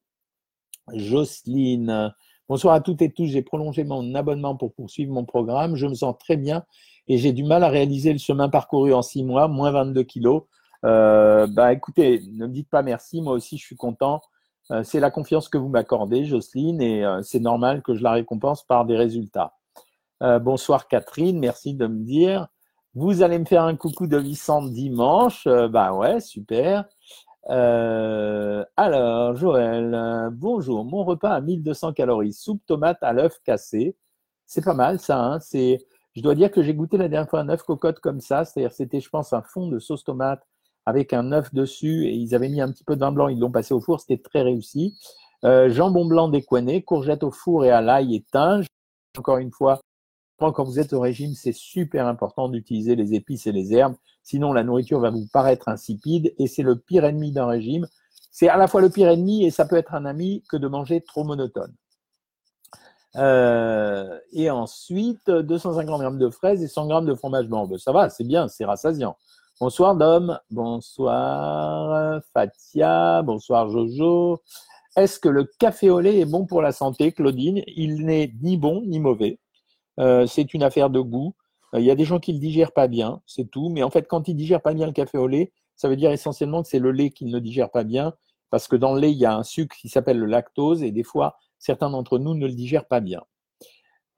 Jocelyne. 0.94 2.14
Bonsoir 2.50 2.74
à 2.74 2.82
toutes 2.82 3.02
et 3.02 3.12
tous. 3.12 3.28
J'ai 3.28 3.42
prolongé 3.42 3.86
mon 3.86 4.14
abonnement 4.16 4.58
pour 4.58 4.74
poursuivre 4.74 5.14
mon 5.14 5.24
programme. 5.24 5.76
Je 5.76 5.88
me 5.88 5.94
sens 5.94 6.18
très 6.18 6.36
bien 6.36 6.66
et 7.08 7.18
j'ai 7.18 7.32
du 7.32 7.44
mal 7.44 7.64
à 7.64 7.70
réaliser 7.70 8.12
le 8.12 8.20
chemin 8.20 8.50
parcouru 8.50 8.94
en 8.94 9.02
six 9.02 9.24
mois, 9.24 9.48
moins 9.48 9.72
22 9.72 10.04
kilos. 10.04 10.44
Euh, 10.84 11.48
bah, 11.48 11.72
écoutez, 11.72 12.22
ne 12.34 12.48
me 12.48 12.52
dites 12.52 12.70
pas 12.70 12.82
merci. 12.82 13.22
Moi 13.22 13.34
aussi, 13.34 13.58
je 13.58 13.64
suis 13.64 13.78
content. 13.78 14.22
Euh, 14.72 14.84
c'est 14.84 15.00
la 15.00 15.12
confiance 15.12 15.48
que 15.48 15.58
vous 15.58 15.70
m'accordez, 15.70 16.26
Jocelyne, 16.26 16.82
et 16.82 17.06
c'est 17.24 17.40
normal 17.40 17.82
que 17.82 17.96
je 17.96 18.04
la 18.04 18.12
récompense 18.12 18.64
par 18.64 18.86
des 18.86 18.98
résultats. 18.98 19.54
Bonsoir 20.22 20.88
Catherine, 20.88 21.40
merci 21.40 21.74
de 21.74 21.88
me 21.88 22.04
dire. 22.04 22.48
Vous 22.94 23.22
allez 23.22 23.40
me 23.40 23.46
faire 23.46 23.64
un 23.64 23.76
coucou 23.76 24.08
de 24.08 24.18
Vicente 24.18 24.72
dimanche. 24.72 25.48
bah 25.48 25.94
ouais, 25.94 26.20
super. 26.20 26.86
Euh, 27.50 28.64
alors, 28.78 29.36
Joël, 29.36 29.94
euh, 29.94 30.30
bonjour. 30.32 30.86
Mon 30.86 31.04
repas 31.04 31.32
à 31.32 31.42
1200 31.42 31.94
calories, 31.94 32.34
soupe 32.34 32.62
tomate 32.68 33.00
à 33.02 33.14
l'œuf 33.14 33.40
cassé. 33.44 33.96
C'est 34.46 34.64
pas 34.64 34.74
mal 34.74 35.00
ça. 35.00 35.20
Hein 35.20 35.40
c'est, 35.40 35.80
je 36.16 36.22
dois 36.22 36.36
dire 36.36 36.52
que 36.52 36.62
j'ai 36.62 36.74
goûté 36.74 36.98
la 36.98 37.08
dernière 37.10 37.30
fois 37.30 37.40
un 37.42 37.50
œuf 37.50 37.64
cocotte 37.64 38.00
comme 38.00 38.20
ça. 38.22 38.46
C'est-à-dire, 38.46 38.72
c'était, 38.74 39.00
je 39.00 39.10
pense, 39.10 39.34
un 39.34 39.42
fond 39.42 39.68
de 39.68 39.80
sauce 39.80 40.04
tomate 40.04 40.44
avec 40.86 41.14
un 41.14 41.32
œuf 41.32 41.54
dessus 41.54 42.08
et 42.08 42.14
ils 42.14 42.36
avaient 42.36 42.50
mis 42.50 42.62
un 42.62 42.72
petit 42.72 42.84
peu 42.84 42.96
de 42.96 43.02
vin 43.02 43.12
blanc. 43.12 43.28
Ils 43.28 43.40
l'ont 43.40 43.52
passé 43.52 43.74
au 43.74 43.82
four. 43.82 44.00
C'était 44.02 44.22
très 44.22 44.42
réussi. 44.42 44.98
Euh, 45.44 45.70
jambon 45.70 46.06
blanc 46.06 46.30
décoiné, 46.30 46.84
courgette 46.84 47.24
au 47.24 47.32
four 47.32 47.66
et 47.66 47.72
à 47.72 47.82
l'ail 47.82 48.16
et 48.16 48.26
thym. 48.32 48.64
Encore 49.18 49.38
une 49.38 49.52
fois, 49.52 49.80
quand 50.50 50.64
vous 50.64 50.80
êtes 50.80 50.94
au 50.94 51.00
régime, 51.00 51.36
c'est 51.36 51.54
super 51.54 52.08
important 52.08 52.50
d'utiliser 52.50 52.96
les 52.96 53.14
épices 53.14 53.46
et 53.46 53.52
les 53.52 53.74
herbes. 53.74 53.96
Sinon, 54.24 54.54
la 54.54 54.64
nourriture 54.64 55.00
va 55.00 55.12
vous 55.12 55.28
paraître 55.32 55.70
insipide 55.70 56.34
et 56.40 56.48
c'est 56.48 56.64
le 56.64 56.76
pire 56.76 57.06
ennemi 57.06 57.32
d'un 57.32 57.46
régime. 57.46 57.88
C'est 58.32 58.50
à 58.50 58.58
la 58.58 58.68
fois 58.68 58.82
le 58.82 58.90
pire 58.90 59.10
ennemi 59.10 59.46
et 59.46 59.52
ça 59.52 59.66
peut 59.66 59.76
être 59.76 59.94
un 59.94 60.06
ami 60.06 60.44
que 60.50 60.58
de 60.58 60.68
manger 60.68 61.02
trop 61.02 61.24
monotone. 61.24 61.74
Euh, 63.18 64.18
et 64.32 64.50
ensuite, 64.50 65.30
250 65.30 66.00
grammes 66.00 66.18
de 66.18 66.30
fraises 66.30 66.64
et 66.64 66.68
100 66.68 66.88
grammes 66.88 67.06
de 67.06 67.14
fromage 67.14 67.48
blanc. 67.48 67.68
Ben, 67.68 67.78
ça 67.78 67.92
va, 67.92 68.10
c'est 68.10 68.24
bien, 68.24 68.48
c'est 68.48 68.66
rassasiant. 68.66 69.18
Bonsoir 69.60 69.96
Dom, 69.96 70.40
bonsoir 70.50 72.22
Fatia, 72.34 73.22
bonsoir 73.22 73.70
Jojo. 73.70 74.42
Est-ce 74.96 75.20
que 75.20 75.30
le 75.30 75.44
café 75.60 75.90
au 75.90 76.00
lait 76.00 76.20
est 76.20 76.26
bon 76.26 76.46
pour 76.46 76.62
la 76.62 76.72
santé, 76.72 77.12
Claudine? 77.12 77.62
Il 77.68 78.06
n'est 78.06 78.34
ni 78.42 78.58
bon 78.58 78.82
ni 78.82 79.00
mauvais. 79.00 79.41
Euh, 80.02 80.26
c'est 80.26 80.54
une 80.54 80.64
affaire 80.64 80.90
de 80.90 81.00
goût. 81.00 81.36
Euh, 81.74 81.80
il 81.80 81.86
y 81.86 81.92
a 81.92 81.96
des 81.96 82.06
gens 82.06 82.20
qui 82.20 82.34
le 82.34 82.40
digèrent 82.40 82.74
pas 82.74 82.88
bien, 82.88 83.22
c'est 83.26 83.50
tout. 83.50 83.70
Mais 83.70 83.84
en 83.84 83.90
fait, 83.90 84.08
quand 84.08 84.28
ils 84.28 84.36
digèrent 84.36 84.62
pas 84.62 84.74
bien 84.74 84.88
le 84.88 84.94
café 84.94 85.18
au 85.18 85.28
lait, 85.28 85.52
ça 85.76 85.88
veut 85.90 85.96
dire 85.96 86.12
essentiellement 86.12 86.64
que 86.64 86.70
c'est 86.70 86.80
le 86.80 86.92
lait 86.92 87.12
qu'ils 87.12 87.30
ne 87.30 87.40
digèrent 87.40 87.72
pas 87.72 87.84
bien, 87.84 88.14
parce 88.50 88.68
que 88.68 88.76
dans 88.76 88.94
le 88.94 89.02
lait, 89.02 89.12
il 89.12 89.18
y 89.18 89.26
a 89.26 89.36
un 89.36 89.44
sucre 89.44 89.76
qui 89.78 89.90
s'appelle 89.90 90.18
le 90.18 90.26
lactose, 90.26 90.84
et 90.84 90.92
des 90.92 91.04
fois, 91.04 91.38
certains 91.60 91.90
d'entre 91.90 92.20
nous 92.20 92.34
ne 92.34 92.48
le 92.48 92.54
digèrent 92.54 92.88
pas 92.88 93.00
bien. 93.00 93.22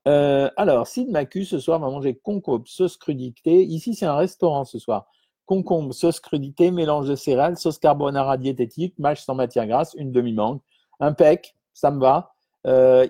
Euh, 0.07 0.49
alors, 0.57 0.87
Sid 0.87 1.09
Macu, 1.09 1.45
ce 1.45 1.59
soir, 1.59 1.79
va 1.79 1.89
manger 1.89 2.15
concombre, 2.15 2.67
sauce 2.67 2.97
crudité. 2.97 3.63
Ici, 3.63 3.93
c'est 3.93 4.05
un 4.05 4.15
restaurant 4.15 4.65
ce 4.65 4.79
soir. 4.79 5.07
Concombre, 5.45 5.93
sauce 5.93 6.19
crudité, 6.19 6.71
mélange 6.71 7.07
de 7.07 7.15
céréales, 7.15 7.57
sauce 7.57 7.77
carbonara 7.77 8.37
diététique, 8.37 8.97
mâche 8.97 9.23
sans 9.23 9.35
matière 9.35 9.67
grasse, 9.67 9.93
une 9.97 10.11
demi-mangue. 10.11 10.59
Un 10.99 11.13
pec, 11.13 11.55
ça 11.73 11.91
me 11.91 11.99
va. 11.99 12.33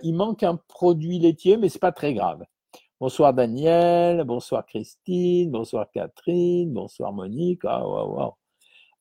Il 0.04 0.14
manque 0.14 0.44
un 0.44 0.56
produit 0.68 1.20
laitier, 1.20 1.58
mais 1.58 1.70
c'est 1.70 1.80
pas 1.80 1.92
très 1.92 2.14
grave. 2.14 2.44
Bonsoir 3.04 3.34
Daniel, 3.34 4.24
bonsoir 4.24 4.66
Christine, 4.66 5.52
bonsoir 5.52 5.92
Catherine, 5.92 6.72
bonsoir 6.72 7.12
Monique. 7.12 7.60
Ah, 7.66 7.84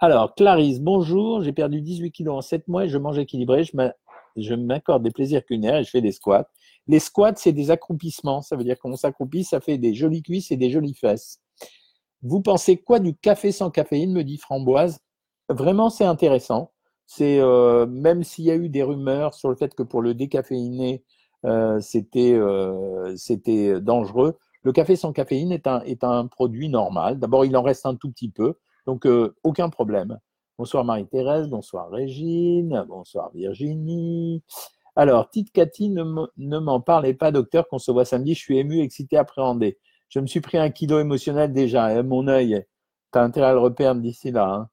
Alors, 0.00 0.34
Clarisse, 0.34 0.80
bonjour. 0.80 1.44
J'ai 1.44 1.52
perdu 1.52 1.80
18 1.80 2.10
kilos 2.10 2.34
en 2.34 2.40
7 2.40 2.66
mois 2.66 2.86
et 2.86 2.88
je 2.88 2.98
mange 2.98 3.20
équilibré. 3.20 3.62
Je 3.62 4.54
m'accorde 4.54 5.04
des 5.04 5.12
plaisirs 5.12 5.44
culinaires 5.44 5.76
et 5.76 5.84
je 5.84 5.90
fais 5.90 6.00
des 6.00 6.10
squats. 6.10 6.48
Les 6.88 6.98
squats, 6.98 7.36
c'est 7.36 7.52
des 7.52 7.70
accroupissements. 7.70 8.42
Ça 8.42 8.56
veut 8.56 8.64
dire 8.64 8.76
qu'on 8.80 8.96
s'accroupit, 8.96 9.44
ça 9.44 9.60
fait 9.60 9.78
des 9.78 9.94
jolies 9.94 10.24
cuisses 10.24 10.50
et 10.50 10.56
des 10.56 10.72
jolies 10.72 10.94
fesses. 10.94 11.40
Vous 12.22 12.42
pensez 12.42 12.78
quoi 12.78 12.98
du 12.98 13.14
café 13.14 13.52
sans 13.52 13.70
caféine 13.70 14.12
me 14.12 14.24
dit 14.24 14.36
Framboise. 14.36 14.98
Vraiment, 15.48 15.90
c'est 15.90 16.06
intéressant. 16.06 16.72
C'est 17.06 17.38
euh, 17.38 17.86
même 17.86 18.24
s'il 18.24 18.46
y 18.46 18.50
a 18.50 18.56
eu 18.56 18.68
des 18.68 18.82
rumeurs 18.82 19.34
sur 19.34 19.48
le 19.48 19.54
fait 19.54 19.76
que 19.76 19.84
pour 19.84 20.02
le 20.02 20.14
décaféiner, 20.14 21.04
euh, 21.44 21.80
euh, 22.16 23.16
c'était 23.16 23.80
dangereux. 23.80 24.38
Le 24.62 24.72
café 24.72 24.94
sans 24.96 25.12
caféine 25.12 25.52
est 25.52 25.66
un, 25.66 25.80
est 25.82 26.04
un 26.04 26.26
produit 26.26 26.68
normal. 26.68 27.18
D'abord, 27.18 27.44
il 27.44 27.56
en 27.56 27.62
reste 27.62 27.84
un 27.86 27.96
tout 27.96 28.10
petit 28.10 28.30
peu, 28.30 28.54
donc 28.86 29.06
euh, 29.06 29.34
aucun 29.42 29.68
problème. 29.68 30.18
Bonsoir 30.58 30.84
Marie-Thérèse, 30.84 31.48
bonsoir 31.48 31.90
Régine, 31.90 32.84
bonsoir 32.86 33.30
Virginie. 33.34 34.44
Alors, 34.94 35.30
Tite 35.30 35.50
Cathy, 35.50 35.88
ne 35.90 36.58
m'en 36.58 36.80
parlez 36.80 37.14
pas, 37.14 37.32
docteur, 37.32 37.66
qu'on 37.66 37.78
se 37.78 37.90
voit 37.90 38.04
samedi. 38.04 38.34
Je 38.34 38.40
suis 38.40 38.58
ému, 38.58 38.80
excité, 38.80 39.16
appréhendé. 39.16 39.78
Je 40.10 40.20
me 40.20 40.26
suis 40.26 40.42
pris 40.42 40.58
un 40.58 40.70
kilo 40.70 41.00
émotionnel 41.00 41.52
déjà. 41.52 41.86
Hein, 41.86 42.02
mon 42.02 42.28
œil, 42.28 42.64
tu 43.12 43.18
as 43.18 43.22
intérêt 43.22 43.46
à 43.46 43.52
le 43.52 43.58
repère 43.58 43.94
d'ici 43.94 44.30
là. 44.30 44.68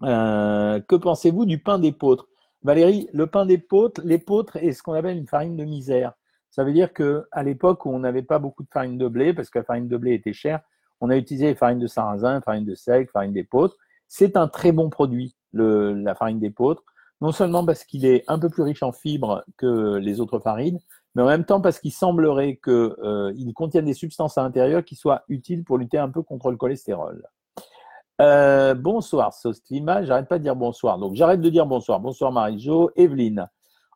Hein. 0.00 0.80
que 0.86 0.96
pensez-vous 0.96 1.46
du 1.46 1.62
pain 1.62 1.78
d'épeautre 1.78 2.28
Valérie, 2.64 3.08
le 3.12 3.26
pain 3.26 3.44
d'épeautre, 3.44 4.00
l'épeautre 4.04 4.56
est 4.56 4.72
ce 4.72 4.82
qu'on 4.82 4.94
appelle 4.94 5.18
une 5.18 5.26
farine 5.26 5.54
de 5.54 5.64
misère. 5.64 6.14
Ça 6.50 6.64
veut 6.64 6.72
dire 6.72 6.94
qu'à 6.94 7.42
l'époque 7.42 7.84
où 7.84 7.90
on 7.90 7.98
n'avait 7.98 8.22
pas 8.22 8.38
beaucoup 8.38 8.62
de 8.62 8.70
farine 8.72 8.96
de 8.96 9.06
blé, 9.06 9.34
parce 9.34 9.50
que 9.50 9.58
la 9.58 9.64
farine 9.64 9.86
de 9.86 9.96
blé 9.98 10.14
était 10.14 10.32
chère, 10.32 10.60
on 11.00 11.10
a 11.10 11.16
utilisé 11.16 11.46
les 11.46 11.54
farines 11.54 11.78
de 11.78 11.86
sarrasin, 11.86 12.40
farine 12.40 12.64
de 12.64 12.74
seigle, 12.74 13.10
farine 13.10 13.32
d'épeautre. 13.32 13.76
C'est 14.08 14.38
un 14.38 14.48
très 14.48 14.72
bon 14.72 14.88
produit, 14.88 15.36
la 15.52 16.14
farine 16.14 16.38
d'épeautre, 16.38 16.82
non 17.20 17.32
seulement 17.32 17.66
parce 17.66 17.84
qu'il 17.84 18.06
est 18.06 18.24
un 18.28 18.38
peu 18.38 18.48
plus 18.48 18.62
riche 18.62 18.82
en 18.82 18.92
fibres 18.92 19.44
que 19.58 19.96
les 19.96 20.20
autres 20.20 20.38
farines, 20.38 20.80
mais 21.14 21.22
en 21.22 21.26
même 21.26 21.44
temps 21.44 21.60
parce 21.60 21.78
qu'il 21.78 21.92
semblerait 21.92 22.56
qu'il 22.64 22.72
euh, 22.72 23.52
contienne 23.54 23.84
des 23.84 23.94
substances 23.94 24.38
à 24.38 24.42
l'intérieur 24.42 24.84
qui 24.84 24.96
soient 24.96 25.24
utiles 25.28 25.64
pour 25.64 25.76
lutter 25.76 25.98
un 25.98 26.08
peu 26.08 26.22
contre 26.22 26.50
le 26.50 26.56
cholestérol. 26.56 27.22
Euh, 28.20 28.74
bonsoir, 28.74 29.32
Sauce 29.34 29.60
Climat. 29.60 30.04
J'arrête 30.04 30.28
pas 30.28 30.38
de 30.38 30.44
dire 30.44 30.54
bonsoir. 30.54 30.98
Donc, 30.98 31.14
j'arrête 31.14 31.40
de 31.40 31.50
dire 31.50 31.66
bonsoir. 31.66 32.00
Bonsoir, 32.00 32.30
Marie-Jo. 32.30 32.90
Evelyne. 32.96 33.48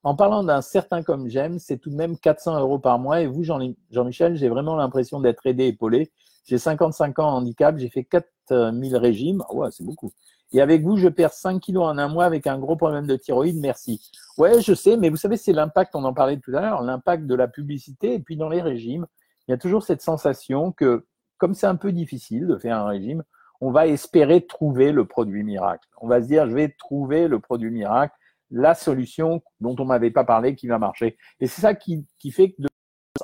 En 0.03 0.15
parlant 0.15 0.43
d'un 0.43 0.61
certain 0.61 1.03
comme 1.03 1.29
j'aime, 1.29 1.59
c'est 1.59 1.79
tout 1.79 1.91
de 1.91 1.97
même 1.97 2.19
400 2.19 2.59
euros 2.61 2.79
par 2.79 2.99
mois. 2.99 3.21
Et 3.21 3.27
vous, 3.27 3.45
Jean-Michel, 3.45 4.37
j'ai 4.37 4.49
vraiment 4.49 4.77
l'impression 4.77 5.21
d'être 5.21 5.47
aidé, 5.47 5.67
épaulé. 5.67 6.11
J'ai 6.45 6.59
55 6.59 7.19
ans 7.19 7.29
handicap. 7.29 7.77
J'ai 7.79 7.89
fait 7.89 8.05
4000 8.05 8.97
régimes. 8.97 9.45
Ouais, 9.53 9.69
c'est 9.71 9.85
beaucoup. 9.85 10.11
Et 10.53 10.61
avec 10.63 10.83
vous, 10.83 10.97
je 10.97 11.09
perds 11.09 11.35
5 11.35 11.61
kilos 11.61 11.85
en 11.85 11.99
un 11.99 12.09
mois 12.09 12.25
avec 12.25 12.47
un 12.47 12.59
gros 12.59 12.75
problème 12.75 13.07
de 13.07 13.17
thyroïde. 13.17 13.59
Merci. 13.61 14.01
Ouais, 14.39 14.61
je 14.63 14.73
sais, 14.73 14.97
mais 14.97 15.11
vous 15.11 15.17
savez, 15.17 15.37
c'est 15.37 15.53
l'impact, 15.53 15.95
on 15.95 16.05
en 16.05 16.15
parlait 16.15 16.39
tout 16.39 16.57
à 16.57 16.61
l'heure, 16.61 16.83
l'impact 16.83 17.27
de 17.27 17.35
la 17.35 17.49
publicité. 17.49 18.15
Et 18.15 18.19
puis, 18.19 18.37
dans 18.37 18.49
les 18.49 18.63
régimes, 18.63 19.07
il 19.47 19.51
y 19.53 19.55
a 19.55 19.59
toujours 19.59 19.83
cette 19.83 20.01
sensation 20.01 20.73
que, 20.73 21.07
comme 21.37 21.55
c'est 21.55 21.67
un 21.67 21.77
peu 21.77 21.93
difficile 21.93 22.47
de 22.47 22.57
faire 22.57 22.79
un 22.79 22.87
régime, 22.87 23.23
on 23.61 23.71
va 23.71 23.87
espérer 23.87 24.47
trouver 24.47 24.93
le 24.93 25.05
produit 25.05 25.43
miracle. 25.43 25.88
On 26.00 26.09
va 26.09 26.23
se 26.23 26.29
dire, 26.29 26.49
je 26.49 26.55
vais 26.55 26.75
trouver 26.79 27.29
le 27.29 27.41
produit 27.41 27.71
miracle, 27.71 28.15
la 28.50 28.75
solution 28.75 29.43
dont 29.61 29.75
on 29.79 29.85
m'avait 29.85 30.11
pas 30.11 30.25
parlé 30.25 30.55
qui 30.55 30.69
va 30.69 30.79
marcher. 30.79 31.17
Et 31.41 31.47
c'est 31.47 31.61
ça 31.61 31.75
qui, 31.75 32.07
fait 32.31 32.53
que 32.53 32.62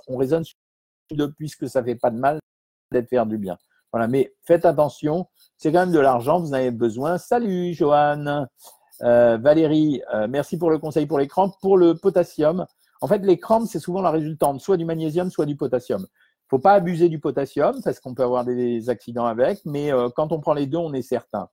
on 0.08 0.16
raisonne 0.16 0.44
sur 0.44 0.56
de 1.12 1.26
puisque 1.26 1.68
ça 1.68 1.84
fait 1.84 1.94
pas 1.94 2.10
de 2.10 2.18
mal 2.18 2.38
d'être 2.90 3.08
faire 3.08 3.26
du 3.26 3.38
bien. 3.38 3.56
Voilà, 3.92 4.08
mais 4.08 4.34
faites 4.42 4.64
attention, 4.64 5.28
c'est 5.56 5.70
quand 5.70 5.80
même 5.80 5.92
de 5.92 6.00
l'argent, 6.00 6.40
vous 6.40 6.50
en 6.50 6.54
avez 6.54 6.72
besoin. 6.72 7.18
Salut 7.18 7.72
Joanne, 7.74 8.48
euh, 9.02 9.36
Valérie, 9.36 10.02
euh, 10.12 10.26
merci 10.28 10.58
pour 10.58 10.70
le 10.70 10.78
conseil 10.78 11.06
pour 11.06 11.18
les 11.18 11.28
crampes. 11.28 11.54
Pour 11.60 11.78
le 11.78 11.94
potassium, 11.94 12.66
en 13.00 13.06
fait, 13.06 13.18
les 13.18 13.38
crampes, 13.38 13.68
c'est 13.68 13.78
souvent 13.78 14.02
la 14.02 14.10
résultante, 14.10 14.60
soit 14.60 14.76
du 14.76 14.84
magnésium, 14.84 15.30
soit 15.30 15.46
du 15.46 15.56
potassium 15.56 16.06
faut 16.54 16.60
pas 16.60 16.74
abuser 16.74 17.08
du 17.08 17.18
potassium 17.18 17.80
parce 17.82 17.98
qu'on 17.98 18.14
peut 18.14 18.22
avoir 18.22 18.44
des 18.44 18.88
accidents 18.88 19.26
avec, 19.26 19.58
mais 19.64 19.92
euh, 19.92 20.08
quand 20.14 20.30
on 20.30 20.38
prend 20.38 20.54
les 20.54 20.66
deux, 20.66 20.78
on 20.78 20.92
est 20.92 21.02
certain. 21.02 21.48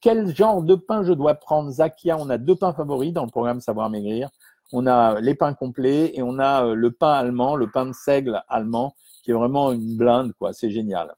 Quel 0.00 0.32
genre 0.36 0.62
de 0.62 0.76
pain 0.76 1.02
je 1.02 1.12
dois 1.12 1.34
prendre 1.34 1.68
Zakia, 1.68 2.16
on 2.16 2.30
a 2.30 2.38
deux 2.38 2.54
pains 2.54 2.72
favoris 2.72 3.12
dans 3.12 3.24
le 3.24 3.30
programme 3.32 3.60
Savoir 3.60 3.90
Maigrir. 3.90 4.30
On 4.72 4.86
a 4.86 5.18
les 5.20 5.34
pains 5.34 5.52
complets 5.52 6.12
et 6.14 6.22
on 6.22 6.38
a 6.38 6.64
euh, 6.64 6.74
le 6.76 6.92
pain 6.92 7.10
allemand, 7.10 7.56
le 7.56 7.68
pain 7.68 7.86
de 7.86 7.92
seigle 7.92 8.40
allemand, 8.48 8.94
qui 9.24 9.32
est 9.32 9.34
vraiment 9.34 9.72
une 9.72 9.96
blinde, 9.96 10.32
quoi. 10.38 10.52
C'est 10.52 10.70
génial. 10.70 11.12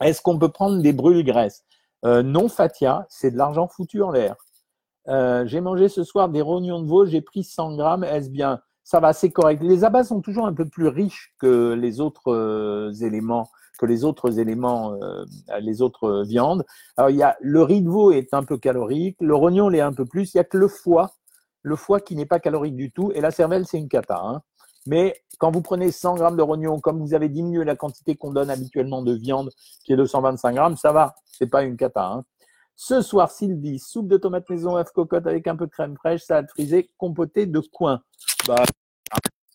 Est-ce 0.00 0.22
qu'on 0.22 0.38
peut 0.38 0.50
prendre 0.50 0.80
des 0.80 0.92
brûles-graisses 0.92 1.64
euh, 2.04 2.22
Non, 2.22 2.48
Fatia, 2.48 3.04
c'est 3.08 3.32
de 3.32 3.36
l'argent 3.36 3.66
foutu 3.66 4.00
en 4.00 4.12
l'air. 4.12 4.36
j'ai 5.08 5.60
mangé 5.60 5.88
ce 5.88 6.04
soir 6.04 6.28
des 6.28 6.40
rognons 6.40 6.80
de 6.80 6.86
veau, 6.86 7.04
j'ai 7.04 7.20
pris 7.20 7.42
100 7.42 7.74
grammes. 7.74 8.04
Est-ce 8.04 8.30
bien? 8.30 8.60
Ça 8.84 9.00
va, 9.00 9.14
c'est 9.14 9.30
correct. 9.30 9.62
Les 9.62 9.82
abats 9.82 10.04
sont 10.04 10.20
toujours 10.20 10.46
un 10.46 10.52
peu 10.52 10.66
plus 10.66 10.88
riches 10.88 11.34
que 11.40 11.72
les 11.72 12.00
autres 12.00 12.30
euh, 12.30 12.92
éléments, 13.00 13.50
que 13.78 13.86
les 13.86 14.04
autres 14.04 14.38
éléments, 14.38 14.94
euh, 15.02 15.24
les 15.60 15.80
autres 15.80 16.22
viandes. 16.26 16.64
Alors, 16.98 17.10
il 17.10 17.16
y 17.16 17.22
a 17.22 17.36
le 17.40 17.62
riz 17.62 17.80
de 17.80 17.88
veau 17.88 18.12
est 18.12 18.34
un 18.34 18.44
peu 18.44 18.58
calorique, 18.58 19.16
le 19.20 19.34
rognon 19.34 19.68
l'est 19.70 19.80
un 19.80 19.92
peu 19.92 20.04
plus. 20.04 20.34
Il 20.34 20.36
y 20.36 20.40
a 20.40 20.44
que 20.44 20.58
le 20.58 20.68
foie, 20.68 21.14
le 21.62 21.76
foie 21.76 22.00
qui 22.00 22.14
n'est 22.14 22.26
pas 22.26 22.40
calorique 22.40 22.76
du 22.76 22.92
tout, 22.92 23.10
et 23.14 23.22
la 23.22 23.30
cervelle 23.30 23.66
c'est 23.66 23.78
une 23.78 23.88
cata. 23.88 24.20
Hein. 24.22 24.42
Mais 24.86 25.16
quand 25.38 25.50
vous 25.50 25.62
prenez 25.62 25.90
100 25.90 26.16
grammes 26.16 26.36
de 26.36 26.42
rognon, 26.42 26.78
comme 26.78 27.00
vous 27.00 27.14
avez 27.14 27.30
diminué 27.30 27.64
la 27.64 27.76
quantité 27.76 28.16
qu'on 28.16 28.32
donne 28.32 28.50
habituellement 28.50 29.02
de 29.02 29.14
viande, 29.14 29.50
qui 29.84 29.94
est 29.94 29.96
de 29.96 30.04
125 30.04 30.54
grammes, 30.54 30.76
ça 30.76 30.92
va, 30.92 31.14
c'est 31.24 31.46
pas 31.46 31.62
une 31.62 31.76
cata. 31.76 32.04
Hein. 32.04 32.24
Ce 32.76 33.02
soir, 33.02 33.30
Sylvie, 33.30 33.78
soupe 33.78 34.08
de 34.08 34.16
tomates 34.16 34.48
maison, 34.50 34.76
œuf 34.76 34.90
cocotte 34.90 35.26
avec 35.26 35.46
un 35.46 35.56
peu 35.56 35.66
de 35.66 35.70
crème 35.70 35.96
fraîche, 35.96 36.22
salade 36.22 36.48
frisée, 36.50 36.90
compotée 36.98 37.46
de 37.46 37.60
coin. 37.60 38.02
Bah, 38.46 38.64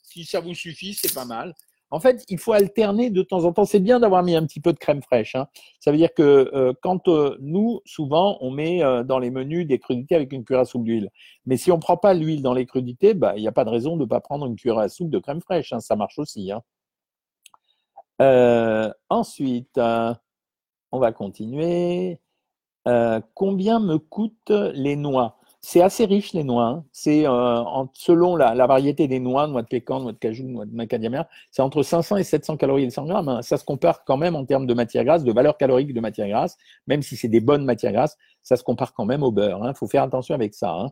si 0.03 0.25
ça 0.25 0.39
vous 0.39 0.53
suffit, 0.53 0.93
c'est 0.93 1.13
pas 1.13 1.25
mal. 1.25 1.53
En 1.91 1.99
fait, 1.99 2.23
il 2.29 2.37
faut 2.37 2.53
alterner 2.53 3.09
de 3.09 3.23
temps 3.23 3.45
en 3.45 3.53
temps. 3.53 3.65
C'est 3.65 3.79
bien 3.79 3.99
d'avoir 3.99 4.23
mis 4.23 4.35
un 4.35 4.45
petit 4.45 4.59
peu 4.59 4.73
de 4.73 4.77
crème 4.77 5.01
fraîche. 5.01 5.35
Hein. 5.35 5.47
Ça 5.79 5.91
veut 5.91 5.97
dire 5.97 6.13
que 6.13 6.51
euh, 6.53 6.73
quand 6.81 7.07
euh, 7.07 7.35
nous, 7.39 7.81
souvent, 7.85 8.37
on 8.41 8.51
met 8.51 8.83
euh, 8.83 9.03
dans 9.03 9.17
les 9.17 9.31
menus 9.31 9.65
des 9.65 9.79
crudités 9.79 10.15
avec 10.15 10.31
une 10.31 10.43
cuillère 10.45 10.61
à 10.61 10.65
soupe 10.65 10.83
d'huile. 10.83 11.09
Mais 11.45 11.57
si 11.57 11.71
on 11.71 11.77
ne 11.77 11.81
prend 11.81 11.97
pas 11.97 12.13
l'huile 12.13 12.43
dans 12.43 12.53
les 12.53 12.65
crudités, 12.67 13.15
bah, 13.15 13.33
il 13.37 13.41
n'y 13.41 13.47
a 13.47 13.51
pas 13.51 13.65
de 13.65 13.71
raison 13.71 13.95
de 13.95 14.03
ne 14.03 14.07
pas 14.07 14.21
prendre 14.21 14.45
une 14.45 14.55
cuillère 14.55 14.77
à 14.77 14.89
soupe 14.89 15.09
de 15.09 15.19
crème 15.19 15.41
fraîche. 15.41 15.73
Hein. 15.73 15.79
Ça 15.79 15.95
marche 15.95 16.19
aussi. 16.19 16.51
Hein. 16.51 16.61
ensuite, 19.09 19.79
on 20.91 20.99
va 20.99 21.11
continuer. 21.11 22.19
Combien 23.33 23.79
me 23.79 23.97
coûtent 23.97 24.51
les 24.73 24.95
noix? 24.95 25.39
C'est 25.61 25.81
assez 25.81 26.05
riche 26.05 26.31
les 26.33 26.43
noix. 26.43 26.65
Hein. 26.65 26.85
C'est 26.91 27.27
euh, 27.27 27.63
selon 27.93 28.35
la, 28.37 28.53
variété 28.65 29.07
des 29.07 29.19
noix, 29.19 29.45
noix 29.47 29.61
de 29.61 29.67
pécan, 29.67 29.99
noix 29.99 30.13
de 30.13 30.17
cajou, 30.17 30.47
noix 30.47 30.65
de 30.65 30.73
macadamia, 30.73 31.27
c'est 31.51 31.61
entre 31.61 31.83
500 31.83 32.17
et 32.17 32.23
700 32.23 32.57
calories 32.57 32.85
le 32.85 32.91
100 32.91 33.05
grammes. 33.05 33.29
Hein. 33.29 33.41
Ça 33.41 33.57
se 33.57 33.65
compare 33.65 34.05
quand 34.05 34.15
même 34.15 34.35
en 34.35 34.45
termes 34.45 34.67
de 34.67 34.73
matière 34.73 35.03
grasse, 35.03 35.23
de 35.23 35.33
valeur 35.33 35.57
calorique 35.57 35.93
de 35.93 35.99
matière 35.99 36.29
grasse, 36.29 36.57
même 36.87 37.01
si 37.01 37.17
c'est 37.17 37.27
des 37.27 37.41
bonnes 37.41 37.65
matières 37.65 37.91
grasses, 37.91 38.17
ça 38.41 38.55
se 38.55 38.63
compare 38.63 38.93
quand 38.93 39.05
même 39.05 39.21
au 39.21 39.31
beurre. 39.31 39.59
Il 39.61 39.67
hein. 39.67 39.73
faut 39.73 39.87
faire 39.87 40.03
attention 40.03 40.33
avec 40.33 40.53
ça. 40.53 40.87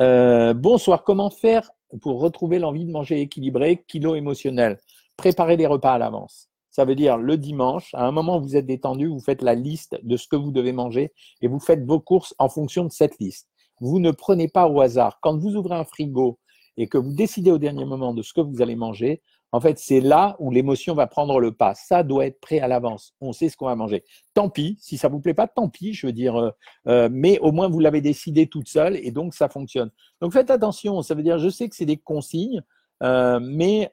Euh, 0.00 0.54
bonsoir. 0.54 1.02
Comment 1.02 1.30
faire 1.30 1.68
pour 2.00 2.20
retrouver 2.20 2.60
l'envie 2.60 2.84
de 2.84 2.92
manger 2.92 3.20
équilibré, 3.20 3.84
kilo 3.88 4.14
émotionnel? 4.14 4.78
Préparer 5.16 5.56
les 5.56 5.66
repas 5.66 5.94
à 5.94 5.98
l'avance. 5.98 6.48
Ça 6.78 6.84
veut 6.84 6.94
dire 6.94 7.18
le 7.18 7.36
dimanche, 7.36 7.92
à 7.92 8.06
un 8.06 8.12
moment 8.12 8.38
où 8.38 8.40
vous 8.40 8.54
êtes 8.54 8.66
détendu, 8.66 9.08
vous 9.08 9.18
faites 9.18 9.42
la 9.42 9.56
liste 9.56 9.98
de 10.04 10.16
ce 10.16 10.28
que 10.28 10.36
vous 10.36 10.52
devez 10.52 10.70
manger 10.70 11.12
et 11.42 11.48
vous 11.48 11.58
faites 11.58 11.84
vos 11.84 11.98
courses 11.98 12.36
en 12.38 12.48
fonction 12.48 12.84
de 12.84 12.92
cette 12.92 13.18
liste. 13.18 13.48
Vous 13.80 13.98
ne 13.98 14.12
prenez 14.12 14.46
pas 14.46 14.68
au 14.68 14.80
hasard. 14.80 15.18
Quand 15.20 15.36
vous 15.36 15.56
ouvrez 15.56 15.74
un 15.74 15.82
frigo 15.82 16.38
et 16.76 16.86
que 16.86 16.96
vous 16.96 17.12
décidez 17.12 17.50
au 17.50 17.58
dernier 17.58 17.84
moment 17.84 18.14
de 18.14 18.22
ce 18.22 18.32
que 18.32 18.40
vous 18.40 18.62
allez 18.62 18.76
manger, 18.76 19.22
en 19.50 19.60
fait, 19.60 19.76
c'est 19.80 20.00
là 20.00 20.36
où 20.38 20.52
l'émotion 20.52 20.94
va 20.94 21.08
prendre 21.08 21.40
le 21.40 21.50
pas. 21.50 21.74
Ça 21.74 22.04
doit 22.04 22.26
être 22.26 22.38
prêt 22.38 22.60
à 22.60 22.68
l'avance. 22.68 23.12
On 23.20 23.32
sait 23.32 23.48
ce 23.48 23.56
qu'on 23.56 23.66
va 23.66 23.74
manger. 23.74 24.04
Tant 24.32 24.48
pis, 24.48 24.76
si 24.80 24.98
ça 24.98 25.08
vous 25.08 25.18
plaît 25.18 25.34
pas, 25.34 25.48
tant 25.48 25.68
pis, 25.68 25.94
je 25.94 26.06
veux 26.06 26.12
dire, 26.12 26.36
euh, 26.36 26.50
euh, 26.86 27.08
mais 27.10 27.40
au 27.40 27.50
moins 27.50 27.68
vous 27.68 27.80
l'avez 27.80 28.02
décidé 28.02 28.46
toute 28.46 28.68
seule 28.68 28.94
et 29.02 29.10
donc 29.10 29.34
ça 29.34 29.48
fonctionne. 29.48 29.90
Donc 30.20 30.32
faites 30.32 30.52
attention, 30.52 31.02
ça 31.02 31.16
veut 31.16 31.24
dire, 31.24 31.38
je 31.38 31.48
sais 31.48 31.68
que 31.68 31.74
c'est 31.74 31.86
des 31.86 31.96
consignes, 31.96 32.62
euh, 33.02 33.40
mais 33.42 33.90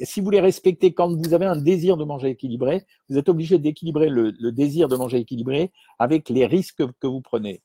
si 0.00 0.20
vous 0.20 0.30
les 0.30 0.40
respectez 0.40 0.94
quand 0.94 1.14
vous 1.14 1.34
avez 1.34 1.46
un 1.46 1.56
désir 1.56 1.96
de 1.96 2.04
manger 2.04 2.30
équilibré, 2.30 2.84
vous 3.08 3.18
êtes 3.18 3.28
obligé 3.28 3.58
d'équilibrer 3.58 4.08
le, 4.08 4.32
désir 4.52 4.88
de 4.88 4.96
manger 4.96 5.18
équilibré 5.18 5.72
avec 5.98 6.28
les 6.28 6.46
risques 6.46 6.84
que 7.00 7.06
vous 7.06 7.20
prenez. 7.20 7.62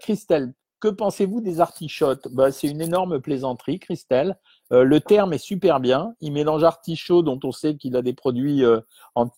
Christelle, 0.00 0.54
que 0.84 0.90
pensez-vous 0.90 1.40
des 1.40 1.60
artichotes 1.60 2.28
bah, 2.30 2.52
C'est 2.52 2.68
une 2.68 2.82
énorme 2.82 3.18
plaisanterie, 3.18 3.78
Christelle. 3.78 4.36
Euh, 4.70 4.84
le 4.84 5.00
terme 5.00 5.32
est 5.32 5.38
super 5.38 5.80
bien. 5.80 6.14
Il 6.20 6.32
mélange 6.32 6.62
artichaut, 6.62 7.22
dont 7.22 7.40
on 7.42 7.52
sait 7.52 7.78
qu'il 7.78 7.96
a 7.96 8.02
des 8.02 8.12
produits 8.12 8.62
euh, 8.62 8.80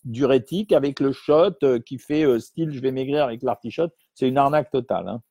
diurétiques, 0.03 0.73
avec 0.73 0.99
le 0.99 1.13
shot 1.13 1.53
euh, 1.63 1.79
qui 1.79 1.99
fait 1.99 2.25
style 2.41 2.71
je 2.71 2.81
vais 2.81 2.91
maigrir 2.91 3.23
avec 3.23 3.43
l'artichote. 3.43 3.93
C'est 4.13 4.27
une 4.27 4.37
arnaque 4.37 4.71
totale. 4.71 5.07
Hein. 5.07 5.21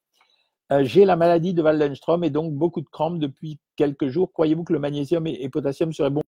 J'ai 0.80 1.04
la 1.04 1.16
maladie 1.16 1.54
de 1.54 1.62
Waldenstrom 1.62 2.24
et 2.24 2.30
donc 2.30 2.52
beaucoup 2.52 2.80
de 2.80 2.88
crampes 2.88 3.18
depuis 3.18 3.58
quelques 3.76 4.08
jours. 4.08 4.32
Croyez-vous 4.32 4.64
que 4.64 4.72
le 4.72 4.78
magnésium 4.78 5.26
et, 5.26 5.48
potassium 5.48 5.92
seraient 5.92 6.10
bons? 6.10 6.22